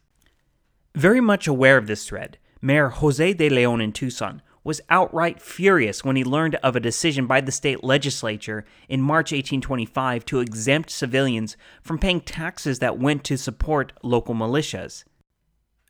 Very 0.95 1.21
much 1.21 1.47
aware 1.47 1.77
of 1.77 1.85
this 1.85 2.07
threat, 2.07 2.37
Mayor 2.61 2.89
Jose 2.89 3.33
de 3.33 3.47
Leon 3.49 3.79
in 3.79 3.91
Tucson 3.91 4.41
was 4.63 4.81
outright 4.89 5.41
furious 5.41 6.03
when 6.03 6.15
he 6.15 6.23
learned 6.23 6.55
of 6.55 6.75
a 6.75 6.79
decision 6.79 7.25
by 7.25 7.41
the 7.41 7.51
state 7.51 7.83
legislature 7.83 8.65
in 8.87 9.01
March 9.01 9.31
1825 9.31 10.25
to 10.25 10.39
exempt 10.39 10.89
civilians 10.89 11.57
from 11.81 11.97
paying 11.97 12.21
taxes 12.21 12.79
that 12.79 12.99
went 12.99 13.23
to 13.23 13.37
support 13.37 13.93
local 14.03 14.35
militias. 14.35 15.03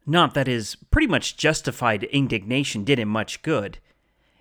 Not 0.05 0.33
that 0.33 0.47
his 0.47 0.75
pretty 0.75 1.07
much 1.07 1.37
justified 1.37 2.03
indignation 2.05 2.83
did 2.83 2.99
him 2.99 3.09
much 3.09 3.41
good. 3.41 3.79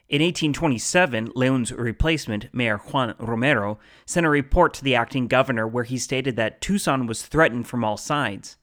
In 0.08 0.22
1827, 0.22 1.32
Leon's 1.34 1.70
replacement, 1.72 2.48
Mayor 2.54 2.78
Juan 2.78 3.14
Romero, 3.18 3.78
sent 4.06 4.24
a 4.24 4.30
report 4.30 4.72
to 4.74 4.84
the 4.84 4.94
acting 4.94 5.26
governor 5.26 5.68
where 5.68 5.84
he 5.84 5.98
stated 5.98 6.36
that 6.36 6.62
Tucson 6.62 7.06
was 7.06 7.26
threatened 7.26 7.68
from 7.68 7.84
all 7.84 7.98
sides. 7.98 8.56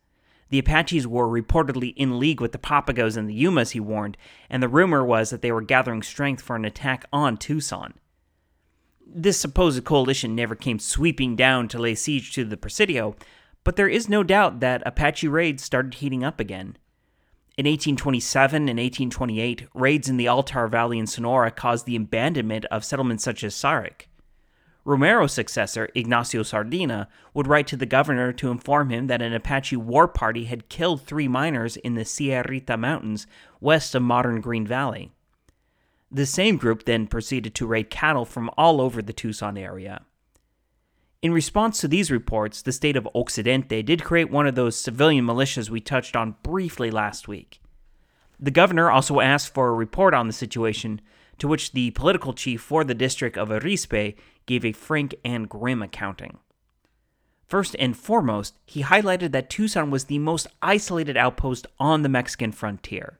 The 0.49 0.60
Apaches 0.60 1.08
were 1.08 1.27
reportedly 1.27 1.93
in 1.95 2.19
league 2.19 2.39
with 2.39 2.51
the 2.51 2.58
Papagos 2.58 3.17
and 3.17 3.29
the 3.29 3.43
Yumas, 3.43 3.71
he 3.71 3.79
warned, 3.79 4.17
and 4.49 4.62
the 4.62 4.69
rumor 4.69 5.03
was 5.03 5.29
that 5.29 5.41
they 5.41 5.51
were 5.51 5.62
gathering 5.62 6.03
strength 6.03 6.41
for 6.41 6.55
an 6.55 6.65
attack 6.65 7.05
on 7.12 7.38
Tucson. 7.38 7.95
This 9.08 9.39
supposed 9.39 9.84
coalition 9.84 10.36
never 10.36 10.55
came 10.55 10.79
sweeping 10.79 11.36
down 11.36 11.67
to 11.69 11.79
lay 11.79 11.95
siege 11.95 12.34
to 12.34 12.43
the 12.43 12.58
Presidio, 12.58 13.15
but 13.63 13.75
there 13.75 13.88
is 13.88 14.10
no 14.10 14.23
doubt 14.23 14.60
that 14.60 14.84
Apache 14.86 15.27
raids 15.27 15.63
started 15.63 15.95
heating 15.95 16.23
up 16.23 16.39
again. 16.39 16.77
In 17.58 17.65
1827 17.65 18.63
and 18.69 18.77
1828, 18.77 19.67
raids 19.73 20.10
in 20.10 20.17
the 20.17 20.27
Altar 20.27 20.67
Valley 20.67 20.99
in 20.99 21.08
Sonora 21.08 21.49
caused 21.51 21.86
the 21.86 21.95
abandonment 21.95 22.65
of 22.65 22.84
settlements 22.84 23.23
such 23.23 23.43
as 23.43 23.55
Saric. 23.55 24.08
Romero's 24.86 25.34
successor, 25.34 25.89
Ignacio 25.95 26.43
Sardina, 26.43 27.10
would 27.34 27.48
write 27.48 27.65
to 27.67 27.76
the 27.76 27.88
governor 27.88 28.32
to 28.34 28.52
inform 28.52 28.91
him 28.91 29.08
that 29.08 29.21
an 29.21 29.34
Apache 29.34 29.76
war 29.78 30.08
party 30.08 30.45
had 30.45 30.69
killed 30.69 31.02
three 31.02 31.28
miners 31.28 31.76
in 31.76 31.95
the 31.95 32.06
Sierrita 32.06 32.78
Mountains 32.78 33.26
west 33.60 33.95
of 33.95 34.04
modern 34.04 34.41
Green 34.41 34.67
Valley. 34.67 35.12
The 36.12 36.28
same 36.28 36.58
group 36.58 36.86
then 36.86 37.08
proceeded 37.08 37.56
to 37.56 37.65
raid 37.65 37.89
cattle 37.89 38.26
from 38.26 38.52
all 38.58 38.80
over 38.80 39.02
the 39.02 39.12
Tucson 39.12 39.58
area. 39.58 40.06
In 41.24 41.34
response 41.34 41.82
to 41.82 41.88
these 41.88 42.12
reports, 42.12 42.62
the 42.62 42.71
state 42.71 42.95
of 42.95 43.10
Occidente 43.15 43.84
did 43.84 44.04
create 44.04 44.30
one 44.30 44.45
of 44.45 44.54
those 44.54 44.76
civilian 44.76 45.26
militias 45.26 45.71
we 45.71 45.82
touched 45.82 46.15
on 46.15 46.36
briefly 46.43 46.91
last 46.91 47.28
week. 47.28 47.60
The 48.39 48.52
governor 48.52 48.91
also 48.91 49.19
asked 49.19 49.52
for 49.52 49.69
a 49.69 49.74
report 49.74 50.13
on 50.13 50.28
the 50.28 50.34
situation, 50.34 51.02
to 51.39 51.48
which 51.48 51.71
the 51.71 51.89
political 51.91 52.34
chief 52.34 52.62
for 52.62 52.84
the 52.84 52.93
district 52.93 53.38
of 53.38 53.50
Arizpe 53.50 54.15
gave 54.45 54.65
a 54.65 54.71
frank 54.71 55.15
and 55.23 55.49
grim 55.49 55.81
accounting. 55.81 56.39
First 57.47 57.75
and 57.77 57.95
foremost, 57.95 58.58
he 58.65 58.84
highlighted 58.84 59.31
that 59.31 59.49
Tucson 59.49 59.91
was 59.91 60.05
the 60.05 60.19
most 60.19 60.47
isolated 60.62 61.15
outpost 61.15 61.67
on 61.79 62.01
the 62.01 62.10
Mexican 62.10 62.51
frontier. 62.51 63.19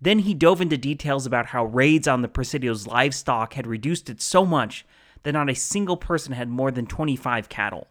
Then 0.00 0.20
he 0.20 0.34
dove 0.34 0.60
into 0.60 0.76
details 0.76 1.26
about 1.26 1.46
how 1.46 1.64
raids 1.64 2.08
on 2.08 2.22
the 2.22 2.28
Presidio's 2.28 2.86
livestock 2.86 3.54
had 3.54 3.66
reduced 3.66 4.10
it 4.10 4.20
so 4.20 4.44
much 4.44 4.84
that 5.22 5.32
not 5.32 5.50
a 5.50 5.54
single 5.54 5.96
person 5.96 6.32
had 6.32 6.48
more 6.48 6.70
than 6.70 6.86
25 6.86 7.48
cattle. 7.48 7.88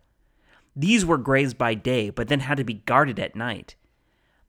These 0.76 1.06
were 1.06 1.18
grazed 1.18 1.58
by 1.58 1.74
day, 1.74 2.10
but 2.10 2.28
then 2.28 2.42
had 2.42 2.58
to 2.58 2.64
be 2.64 2.76
guarded 2.76 3.20
at 3.20 3.36
night. 3.36 3.76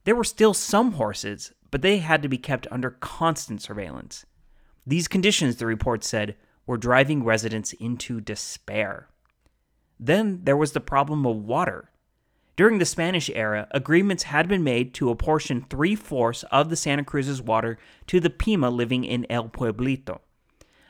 There 0.05 0.17
were 0.17 0.25
still 0.25 0.55
some 0.55 0.93
horses, 0.93 1.53
but 1.71 1.83
they 1.83 1.99
had 1.99 2.23
to 2.23 2.29
be 2.29 2.39
kept 2.39 2.67
under 2.71 2.91
constant 2.91 3.63
surveillance. 3.63 4.27
These 4.87 5.09
conditions, 5.09 5.57
the 5.57 5.67
report 5.67 6.03
said, 6.05 6.37
were 6.67 6.77
driving 6.77 7.25
residents 7.25 7.73
into 7.75 8.21
despair. 8.21 9.09
Then 9.99 10.41
there 10.45 10.57
was 10.57 10.73
the 10.73 10.81
problem 10.81 11.27
of 11.27 11.37
water. 11.37 11.91
During 12.57 12.79
the 12.79 12.85
Spanish 12.85 13.31
era, 13.31 13.67
agreements 13.71 14.25
had 14.25 14.47
been 14.47 14.63
made 14.63 14.93
to 14.95 15.11
apportion 15.11 15.67
three 15.69 15.95
fourths 15.95 16.45
of 16.51 16.69
the 16.69 16.77
Santa 16.77 17.05
Cruz's 17.05 17.41
water 17.41 17.79
to 18.09 18.21
the 18.21 18.31
Pima 18.31 18.69
living 18.69 19.05
in 19.05 19.27
El 19.31 19.49
Pueblito. 19.49 20.21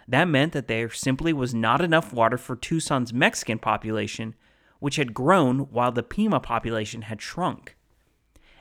That 0.09 0.29
meant 0.29 0.53
that 0.53 0.67
there 0.67 0.91
simply 0.91 1.33
was 1.33 1.55
not 1.55 1.81
enough 1.81 2.13
water 2.13 2.37
for 2.37 2.57
Tucson's 2.57 3.13
Mexican 3.13 3.59
population, 3.59 4.35
which 4.81 4.97
had 4.97 5.15
grown 5.15 5.61
while 5.71 5.93
the 5.93 6.03
Pima 6.03 6.41
population 6.41 7.03
had 7.03 7.23
shrunk. 7.23 7.77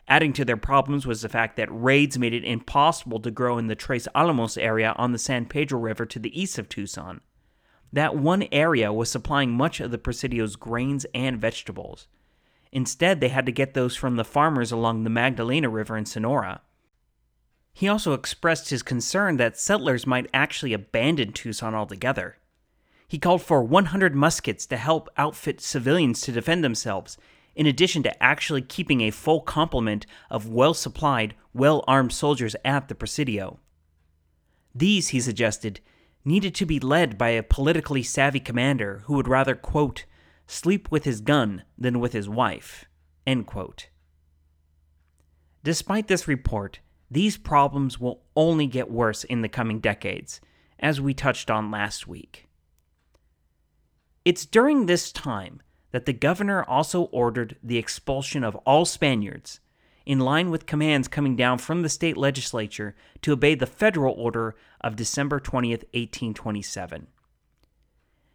Adding 0.07 0.33
to 0.33 0.45
their 0.45 0.57
problems 0.57 1.05
was 1.05 1.21
the 1.21 1.29
fact 1.29 1.55
that 1.57 1.69
raids 1.71 2.17
made 2.19 2.33
it 2.33 2.43
impossible 2.43 3.19
to 3.19 3.31
grow 3.31 3.57
in 3.57 3.67
the 3.67 3.75
Tres 3.75 4.07
Alamos 4.13 4.57
area 4.57 4.93
on 4.97 5.11
the 5.11 5.17
San 5.17 5.45
Pedro 5.45 5.79
River 5.79 6.05
to 6.05 6.19
the 6.19 6.39
east 6.39 6.57
of 6.57 6.67
Tucson. 6.67 7.21
That 7.93 8.15
one 8.15 8.47
area 8.51 8.91
was 8.91 9.11
supplying 9.11 9.51
much 9.51 9.79
of 9.79 9.91
the 9.91 9.97
Presidio's 9.97 10.55
grains 10.55 11.05
and 11.13 11.39
vegetables. 11.39 12.07
Instead, 12.71 13.19
they 13.19 13.29
had 13.29 13.45
to 13.45 13.51
get 13.51 13.73
those 13.73 13.95
from 13.95 14.15
the 14.15 14.23
farmers 14.23 14.71
along 14.71 15.03
the 15.03 15.09
Magdalena 15.09 15.69
River 15.69 15.97
in 15.97 16.05
Sonora. 16.05 16.61
He 17.73 17.87
also 17.87 18.13
expressed 18.13 18.69
his 18.69 18.83
concern 18.83 19.37
that 19.37 19.57
settlers 19.57 20.07
might 20.07 20.29
actually 20.33 20.73
abandon 20.73 21.33
Tucson 21.33 21.75
altogether. 21.75 22.37
He 23.07 23.19
called 23.19 23.41
for 23.41 23.61
100 23.61 24.15
muskets 24.15 24.65
to 24.67 24.77
help 24.77 25.09
outfit 25.17 25.59
civilians 25.59 26.21
to 26.21 26.31
defend 26.31 26.63
themselves, 26.63 27.17
in 27.55 27.65
addition 27.65 28.03
to 28.03 28.23
actually 28.23 28.61
keeping 28.61 29.01
a 29.01 29.11
full 29.11 29.41
complement 29.41 30.05
of 30.29 30.47
well 30.47 30.73
supplied, 30.73 31.35
well 31.53 31.83
armed 31.87 32.13
soldiers 32.13 32.55
at 32.63 32.87
the 32.87 32.95
Presidio. 32.95 33.59
These, 34.73 35.09
he 35.09 35.19
suggested, 35.19 35.81
needed 36.23 36.55
to 36.55 36.65
be 36.65 36.79
led 36.79 37.17
by 37.17 37.29
a 37.29 37.43
politically 37.43 38.03
savvy 38.03 38.39
commander 38.39 39.01
who 39.05 39.15
would 39.15 39.27
rather, 39.27 39.55
quote, 39.55 40.05
sleep 40.47 40.91
with 40.91 41.03
his 41.03 41.21
gun 41.21 41.63
than 41.77 41.99
with 41.99 42.13
his 42.13 42.29
wife. 42.29 42.85
Despite 45.63 46.07
this 46.07 46.27
report, 46.27 46.79
these 47.09 47.37
problems 47.37 47.99
will 47.99 48.23
only 48.35 48.67
get 48.67 48.89
worse 48.89 49.23
in 49.23 49.41
the 49.41 49.49
coming 49.49 49.79
decades, 49.79 50.41
as 50.79 50.99
we 51.01 51.13
touched 51.13 51.51
on 51.51 51.69
last 51.69 52.07
week. 52.07 52.47
It's 54.23 54.45
during 54.45 54.85
this 54.85 55.11
time 55.11 55.61
that 55.91 56.05
the 56.05 56.13
governor 56.13 56.63
also 56.63 57.03
ordered 57.03 57.57
the 57.63 57.77
expulsion 57.77 58.43
of 58.43 58.55
all 58.57 58.85
Spaniards, 58.85 59.59
in 60.05 60.19
line 60.19 60.49
with 60.49 60.65
commands 60.65 61.07
coming 61.07 61.35
down 61.35 61.57
from 61.57 61.81
the 61.81 61.89
state 61.89 62.17
legislature 62.17 62.95
to 63.21 63.33
obey 63.33 63.55
the 63.55 63.65
federal 63.65 64.13
order 64.15 64.55
of 64.81 64.95
December 64.95 65.39
20th, 65.39 65.83
1827. 65.93 67.07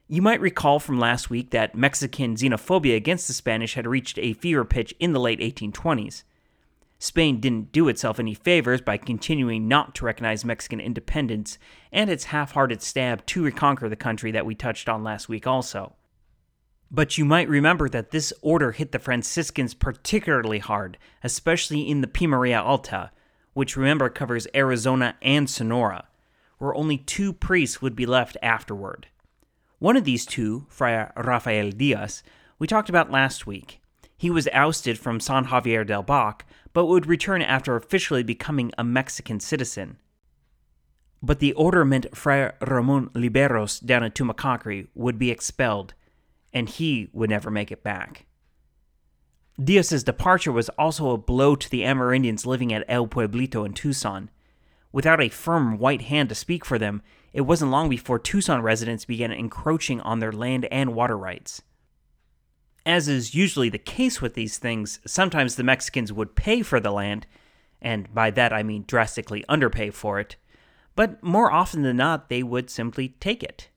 You 0.09 0.23
might 0.23 0.41
recall 0.41 0.79
from 0.79 1.01
last 1.01 1.31
week 1.31 1.51
that 1.51 1.75
Mexican 1.75 2.37
xenophobia 2.37 2.95
against 2.95 3.27
the 3.27 3.35
Spanish 3.35 3.75
had 3.75 3.89
reached 3.89 4.19
a 4.19 4.35
fever 4.35 4.65
pitch 4.65 4.95
in 5.01 5.13
the 5.13 5.19
late 5.19 5.41
1820s. 5.41 6.23
Spain 6.99 7.41
didn't 7.41 7.73
do 7.73 7.89
itself 7.89 8.21
any 8.21 8.33
favors 8.33 8.81
by 8.81 8.97
continuing 8.97 9.67
not 9.67 9.95
to 9.97 10.05
recognize 10.05 10.45
Mexican 10.45 10.81
independence 10.81 11.59
and 11.93 12.09
its 12.09 12.25
half 12.27 12.53
hearted 12.53 12.83
stab 12.83 13.27
to 13.27 13.43
reconquer 13.45 13.89
the 13.89 13.97
country 13.97 14.31
that 14.31 14.47
we 14.47 14.55
touched 14.55 14.89
on 14.89 15.03
last 15.03 15.29
week, 15.29 15.47
also. 15.47 15.95
But 16.91 17.19
you 17.19 17.25
might 17.25 17.49
remember 17.49 17.89
that 17.89 18.11
this 18.11 18.33
order 18.43 18.73
hit 18.73 18.93
the 18.93 18.99
Franciscans 18.99 19.75
particularly 19.75 20.61
hard, 20.61 20.99
especially 21.25 21.89
in 21.89 22.01
the 22.01 22.07
Pimeria 22.07 22.63
Alta, 22.63 23.11
which 23.55 23.77
remember 23.77 24.09
covers 24.09 24.47
Arizona 24.55 25.17
and 25.21 25.51
Sonora, 25.51 26.07
where 26.59 26.75
only 26.75 26.99
two 26.99 27.33
priests 27.33 27.83
would 27.83 27.97
be 27.97 28.07
left 28.07 28.37
afterward. 28.43 29.09
One 29.79 29.97
of 29.97 30.05
these 30.05 30.25
two, 30.25 30.67
Friar 30.69 31.13
Rafael 31.17 31.71
Diaz, 31.71 32.23
we 32.59 32.67
talked 32.67 32.89
about 32.89 33.11
last 33.11 33.47
week. 33.47 33.81
He 34.17 34.31
was 34.31 34.49
ousted 34.53 34.99
from 34.99 35.21
San 35.21 35.49
Xavier 35.49 35.85
del 35.85 36.03
Bac, 36.03 36.47
but 36.73 36.87
would 36.87 37.07
return 37.07 37.43
after 37.43 37.77
officially 37.77 38.23
becoming 38.23 38.73
a 38.79 38.85
Mexican 38.85 39.41
citizen. 39.41 39.99
But 41.23 41.41
the 41.41 41.53
order 41.55 41.85
meant 41.85 42.17
Friar 42.17 42.55
Ramon 42.67 43.11
Liberos 43.11 43.85
down 43.85 44.05
at 44.05 44.15
Tumacacori 44.15 44.87
would 44.95 45.19
be 45.19 45.31
expelled, 45.31 45.95
and 46.57 46.71
he 46.71 47.11
would 47.13 47.29
never 47.29 47.51
make 47.51 47.71
it 47.71 47.83
back. 47.83 48.25
Diaz's 49.63 50.03
departure 50.03 50.51
was 50.51 50.71
also 50.71 51.11
a 51.11 51.19
blow 51.19 51.55
to 51.55 51.71
the 51.71 51.83
Amerindians 51.83 52.47
living 52.47 52.73
at 52.73 52.87
El 52.89 53.07
Pueblito 53.07 53.67
in 53.67 53.75
Tucson. 53.75 54.31
Without 54.91 55.21
a 55.21 55.29
firm 55.29 55.77
white 55.77 56.03
hand 56.03 56.31
to 56.31 56.35
speak 56.35 56.65
for 56.65 56.79
them, 56.79 57.03
it 57.35 57.43
wasn't 57.43 57.71
long 57.71 57.91
before 57.91 58.19
Tucson 58.19 58.63
residents 58.63 59.05
began 59.05 59.33
encroaching 59.33 60.01
on 60.01 60.21
their 60.21 60.33
land 60.33 60.67
and 60.71 60.95
water 60.95 61.19
rights. 61.19 61.61
As 62.87 63.07
is 63.07 63.35
usually 63.35 63.69
the 63.69 63.77
case 63.77 64.23
with 64.23 64.33
these 64.33 64.57
things, 64.57 64.99
sometimes 65.07 65.57
the 65.57 65.63
Mexicans 65.63 66.11
would 66.11 66.37
pay 66.37 66.63
for 66.63 66.81
the 66.81 66.91
land, 66.91 67.27
and 67.83 68.15
by 68.15 68.31
that 68.31 68.55
I 68.55 68.63
mean 68.63 68.85
drastically 68.87 69.45
underpay 69.47 69.91
for 69.91 70.19
it, 70.21 70.37
but 70.95 71.23
more 71.23 71.53
often 71.53 71.83
than 71.83 71.99
not, 71.99 72.31
they 72.31 72.43
would 72.43 72.71
simply 72.71 73.11
take 73.21 73.43
it. 73.43 73.69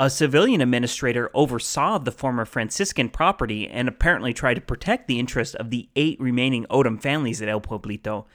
A 0.00 0.08
civilian 0.08 0.60
administrator 0.60 1.28
oversaw 1.34 1.98
the 1.98 2.12
former 2.12 2.44
Franciscan 2.44 3.08
property 3.08 3.66
and 3.66 3.88
apparently 3.88 4.32
tried 4.32 4.54
to 4.54 4.60
protect 4.60 5.08
the 5.08 5.18
interests 5.18 5.56
of 5.56 5.70
the 5.70 5.88
eight 5.96 6.20
remaining 6.20 6.66
O'odham 6.70 6.98
families 6.98 7.42
at 7.42 7.48
El 7.48 7.60
Pueblito, 7.60 8.26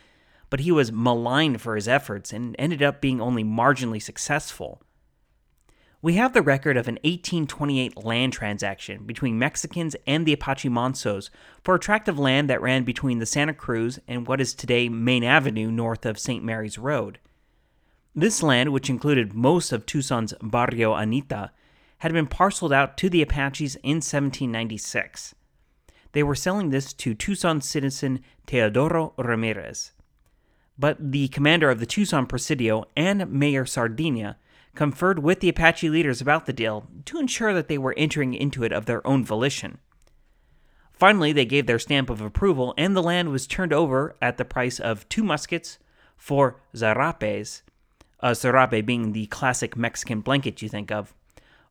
but 0.50 0.60
he 0.60 0.74
was 0.74 0.92
maligned 0.92 1.62
for 1.62 1.76
his 1.76 1.88
efforts 1.88 2.34
and 2.34 2.54
ended 2.60 2.84
up 2.84 3.00
being 3.00 3.22
only 3.22 3.46
marginally 3.46 4.02
successful. 4.02 4.82
We 6.02 6.16
have 6.16 6.34
the 6.34 6.42
record 6.42 6.76
of 6.76 6.90
an 6.90 6.96
1828 6.96 8.04
land 8.04 8.34
transaction 8.34 9.06
between 9.06 9.40
Mexicans 9.40 9.96
and 10.06 10.26
the 10.26 10.34
Apache 10.34 10.68
Mansos 10.68 11.30
for 11.64 11.76
a 11.76 11.80
tract 11.80 12.10
of 12.10 12.20
land 12.20 12.50
that 12.50 12.62
ran 12.62 12.84
between 12.84 13.20
the 13.20 13.26
Santa 13.26 13.54
Cruz 13.54 14.00
and 14.06 14.28
what 14.28 14.42
is 14.42 14.54
today 14.54 14.90
Main 14.90 15.24
Avenue 15.24 15.72
north 15.72 16.06
of 16.06 16.20
St. 16.20 16.44
Mary's 16.44 16.78
Road. 16.78 17.20
This 18.16 18.44
land, 18.44 18.72
which 18.72 18.90
included 18.90 19.34
most 19.34 19.72
of 19.72 19.86
Tucson's 19.86 20.36
Barrio 20.42 20.94
Anita, 20.94 21.52
had 22.00 22.14
been 22.14 22.28
parceled 22.28 22.72
out 22.72 22.96
to 22.98 23.10
the 23.10 23.24
Apaches 23.24 23.76
in 23.78 23.98
1796. 23.98 25.34
They 26.12 26.22
were 26.22 26.36
selling 26.36 26.70
this 26.70 26.94
to 26.94 27.16
Tucson 27.16 27.60
citizen 27.62 28.20
Teodoro 28.46 29.14
Ramirez. 29.18 29.94
But 30.78 31.12
the 31.12 31.28
commander 31.30 31.72
of 31.72 31.80
the 31.80 31.88
Tucson 31.88 32.28
Presidio 32.28 32.86
and 32.96 33.32
Mayor 33.32 33.66
Sardina 33.66 34.38
conferred 34.76 35.20
with 35.20 35.40
the 35.40 35.50
Apache 35.50 35.90
leaders 35.90 36.22
about 36.22 36.46
the 36.46 36.54
deal 36.54 36.88
to 37.06 37.20
ensure 37.20 37.54
that 37.54 37.68
they 37.68 37.78
were 37.78 37.96
entering 37.98 38.34
into 38.34 38.64
it 38.64 38.72
of 38.72 38.86
their 38.86 39.06
own 39.08 39.26
volition. 39.26 39.80
Finally, 40.92 41.34
they 41.34 41.46
gave 41.46 41.66
their 41.66 41.80
stamp 41.80 42.10
of 42.10 42.22
approval, 42.22 42.76
and 42.78 42.96
the 42.96 43.04
land 43.04 43.30
was 43.30 43.48
turned 43.48 43.74
over 43.74 44.16
at 44.22 44.38
the 44.38 44.46
price 44.46 44.80
of 44.80 45.08
two 45.10 45.24
muskets, 45.24 45.80
four 46.16 46.62
zarapes, 46.76 47.62
a 48.24 48.34
serape 48.34 48.86
being 48.86 49.12
the 49.12 49.28
classic 49.28 49.76
Mexican 49.76 50.22
blanket 50.22 50.62
you 50.62 50.70
think 50.70 50.92
of, 50.92 51.14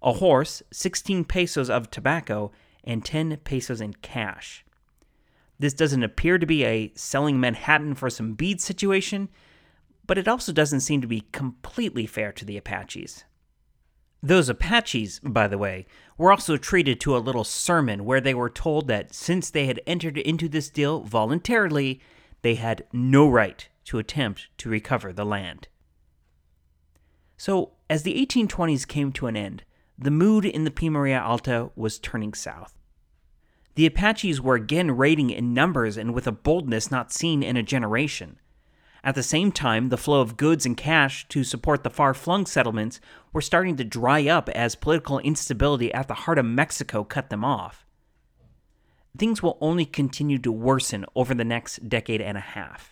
a 0.02 0.12
horse, 0.12 0.62
16 0.70 1.24
pesos 1.24 1.70
of 1.70 1.90
tobacco, 1.90 2.52
and 2.84 3.04
10 3.04 3.38
pesos 3.38 3.80
in 3.80 3.94
cash. 3.94 4.64
This 5.58 5.72
doesn't 5.72 6.02
appear 6.02 6.38
to 6.38 6.46
be 6.46 6.64
a 6.64 6.92
selling 6.94 7.40
Manhattan 7.40 7.94
for 7.94 8.10
some 8.10 8.34
beads 8.34 8.64
situation, 8.64 9.30
but 10.06 10.18
it 10.18 10.28
also 10.28 10.52
doesn't 10.52 10.80
seem 10.80 11.00
to 11.00 11.06
be 11.06 11.24
completely 11.32 12.06
fair 12.06 12.32
to 12.32 12.44
the 12.44 12.58
Apaches. 12.58 13.24
Those 14.22 14.48
Apaches, 14.48 15.20
by 15.20 15.48
the 15.48 15.58
way, 15.58 15.86
were 16.18 16.30
also 16.30 16.56
treated 16.56 17.00
to 17.00 17.16
a 17.16 17.18
little 17.18 17.44
sermon 17.44 18.04
where 18.04 18.20
they 18.20 18.34
were 18.34 18.50
told 18.50 18.88
that 18.88 19.14
since 19.14 19.48
they 19.48 19.66
had 19.66 19.80
entered 19.86 20.18
into 20.18 20.48
this 20.48 20.68
deal 20.68 21.00
voluntarily, 21.00 22.00
they 22.42 22.56
had 22.56 22.84
no 22.92 23.28
right 23.28 23.66
to 23.84 23.98
attempt 23.98 24.48
to 24.58 24.68
recover 24.68 25.12
the 25.12 25.24
land. 25.24 25.68
So, 27.36 27.72
as 27.90 28.02
the 28.02 28.14
1820s 28.14 28.86
came 28.86 29.12
to 29.12 29.26
an 29.26 29.36
end, 29.36 29.64
the 29.98 30.10
mood 30.10 30.44
in 30.44 30.64
the 30.64 30.70
Pimeria 30.70 31.20
Alta 31.20 31.70
was 31.76 31.98
turning 31.98 32.34
south. 32.34 32.78
The 33.74 33.86
Apaches 33.86 34.40
were 34.40 34.54
again 34.54 34.90
raiding 34.90 35.30
in 35.30 35.54
numbers 35.54 35.96
and 35.96 36.12
with 36.12 36.26
a 36.26 36.32
boldness 36.32 36.90
not 36.90 37.12
seen 37.12 37.42
in 37.42 37.56
a 37.56 37.62
generation. 37.62 38.38
At 39.04 39.14
the 39.14 39.22
same 39.22 39.50
time, 39.50 39.88
the 39.88 39.96
flow 39.96 40.20
of 40.20 40.36
goods 40.36 40.64
and 40.64 40.76
cash 40.76 41.26
to 41.28 41.42
support 41.42 41.82
the 41.82 41.90
far 41.90 42.14
flung 42.14 42.46
settlements 42.46 43.00
were 43.32 43.40
starting 43.40 43.76
to 43.76 43.84
dry 43.84 44.28
up 44.28 44.48
as 44.50 44.76
political 44.76 45.18
instability 45.20 45.92
at 45.92 46.06
the 46.06 46.14
heart 46.14 46.38
of 46.38 46.44
Mexico 46.44 47.02
cut 47.02 47.30
them 47.30 47.44
off. 47.44 47.84
Things 49.16 49.42
will 49.42 49.58
only 49.60 49.84
continue 49.84 50.38
to 50.38 50.52
worsen 50.52 51.04
over 51.14 51.34
the 51.34 51.44
next 51.44 51.88
decade 51.88 52.20
and 52.20 52.38
a 52.38 52.40
half. 52.40 52.91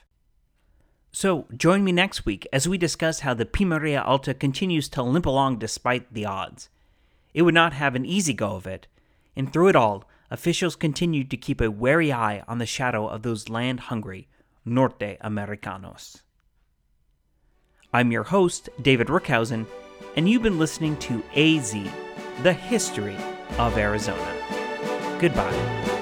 So, 1.13 1.47
join 1.57 1.83
me 1.83 1.91
next 1.91 2.25
week 2.25 2.47
as 2.53 2.69
we 2.69 2.79
discuss 2.79 3.21
how 3.21 3.35
the 3.35 3.45
Pimeria 3.45 4.07
Alta 4.07 4.33
continues 4.33 4.89
to 4.91 5.03
limp 5.03 5.27
along 5.27 5.59
despite 5.59 6.13
the 6.13 6.25
odds. 6.25 6.69
It 7.35 7.43
would 7.43 7.55
not 7.55 7.73
have 7.73 7.95
an 7.95 8.07
easy 8.07 8.33
go 8.33 8.55
of 8.55 8.67
it, 8.67 8.87
and 9.35 9.53
through 9.53 9.69
it 9.69 9.77
all, 9.77 10.05
officials 10.31 10.77
continued 10.77 11.31
to 11.31 11.37
keep 11.37 11.61
a 11.61 11.71
wary 11.71 12.13
eye 12.13 12.45
on 12.47 12.59
the 12.59 12.67
shadow 12.67 13.09
of 13.09 13.23
those 13.23 13.49
land 13.49 13.81
hungry 13.81 14.29
Norte 14.65 15.19
Americanos. 15.21 16.23
I'm 17.93 18.13
your 18.13 18.25
host, 18.25 18.69
David 18.81 19.09
Rookhausen, 19.09 19.67
and 20.17 20.29
you've 20.29 20.43
been 20.43 20.61
listening 20.61 20.97
to 20.99 21.25
AZ, 21.35 21.75
the 22.43 22.53
history 22.53 23.17
of 23.59 23.77
Arizona. 23.77 24.37
Goodbye. 25.19 26.00